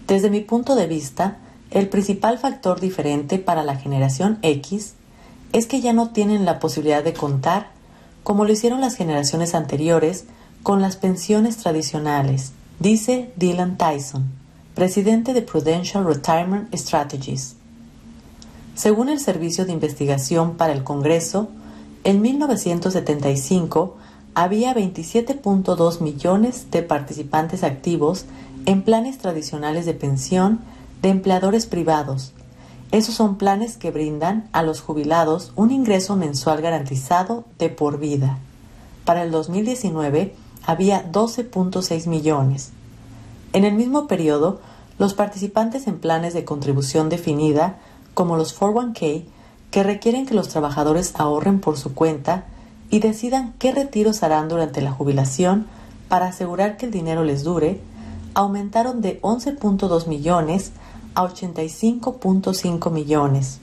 Desde 0.06 0.28
mi 0.28 0.40
punto 0.40 0.74
de 0.76 0.86
vista, 0.86 1.38
el 1.70 1.88
principal 1.88 2.38
factor 2.38 2.80
diferente 2.80 3.38
para 3.38 3.64
la 3.64 3.76
generación 3.76 4.38
X 4.42 4.94
es 5.52 5.66
que 5.66 5.80
ya 5.80 5.92
no 5.92 6.10
tienen 6.10 6.44
la 6.44 6.58
posibilidad 6.58 7.02
de 7.02 7.14
contar, 7.14 7.68
como 8.22 8.44
lo 8.44 8.52
hicieron 8.52 8.80
las 8.80 8.96
generaciones 8.96 9.54
anteriores, 9.54 10.26
con 10.62 10.82
las 10.82 10.96
pensiones 10.96 11.58
tradicionales, 11.58 12.52
dice 12.80 13.32
Dylan 13.36 13.76
Tyson, 13.76 14.30
presidente 14.74 15.32
de 15.32 15.42
Prudential 15.42 16.04
Retirement 16.04 16.74
Strategies. 16.74 17.54
Según 18.74 19.08
el 19.08 19.20
Servicio 19.20 19.64
de 19.64 19.72
Investigación 19.72 20.56
para 20.56 20.72
el 20.72 20.82
Congreso, 20.82 21.48
en 22.02 22.20
1975 22.20 23.96
había 24.34 24.74
27.2 24.74 26.00
millones 26.00 26.72
de 26.72 26.82
participantes 26.82 27.62
activos 27.62 28.26
en 28.66 28.82
planes 28.82 29.18
tradicionales 29.18 29.86
de 29.86 29.94
pensión 29.94 30.60
de 31.02 31.10
empleadores 31.10 31.66
privados. 31.66 32.32
Esos 32.90 33.14
son 33.14 33.38
planes 33.38 33.76
que 33.76 33.92
brindan 33.92 34.48
a 34.52 34.64
los 34.64 34.80
jubilados 34.80 35.52
un 35.54 35.70
ingreso 35.70 36.16
mensual 36.16 36.60
garantizado 36.62 37.44
de 37.58 37.68
por 37.68 38.00
vida. 38.00 38.38
Para 39.04 39.22
el 39.22 39.30
2019 39.30 40.34
había 40.66 41.12
12.6 41.12 42.08
millones. 42.08 42.72
En 43.54 43.64
el 43.64 43.74
mismo 43.74 44.08
periodo, 44.08 44.60
los 44.98 45.14
participantes 45.14 45.86
en 45.86 46.00
planes 46.00 46.34
de 46.34 46.44
contribución 46.44 47.08
definida, 47.08 47.78
como 48.12 48.36
los 48.36 48.58
401k, 48.58 49.22
que 49.70 49.82
requieren 49.84 50.26
que 50.26 50.34
los 50.34 50.48
trabajadores 50.48 51.14
ahorren 51.16 51.60
por 51.60 51.78
su 51.78 51.94
cuenta, 51.94 52.46
y 52.90 52.98
decidan 52.98 53.54
qué 53.60 53.72
retiros 53.72 54.24
harán 54.24 54.48
durante 54.48 54.82
la 54.82 54.90
jubilación 54.90 55.68
para 56.08 56.26
asegurar 56.26 56.76
que 56.76 56.86
el 56.86 56.92
dinero 56.92 57.22
les 57.22 57.44
dure, 57.44 57.80
aumentaron 58.34 59.00
de 59.00 59.20
11.2 59.22 60.08
millones 60.08 60.72
a 61.14 61.22
85.5 61.22 62.90
millones. 62.90 63.60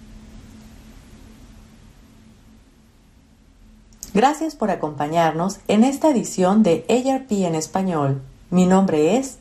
Gracias 4.13 4.56
por 4.56 4.71
acompañarnos 4.71 5.60
en 5.67 5.84
esta 5.84 6.10
edición 6.10 6.63
de 6.63 6.86
ARP 6.88 7.32
en 7.32 7.56
español. 7.56 8.21
Mi 8.49 8.65
nombre 8.65 9.17
es 9.17 9.40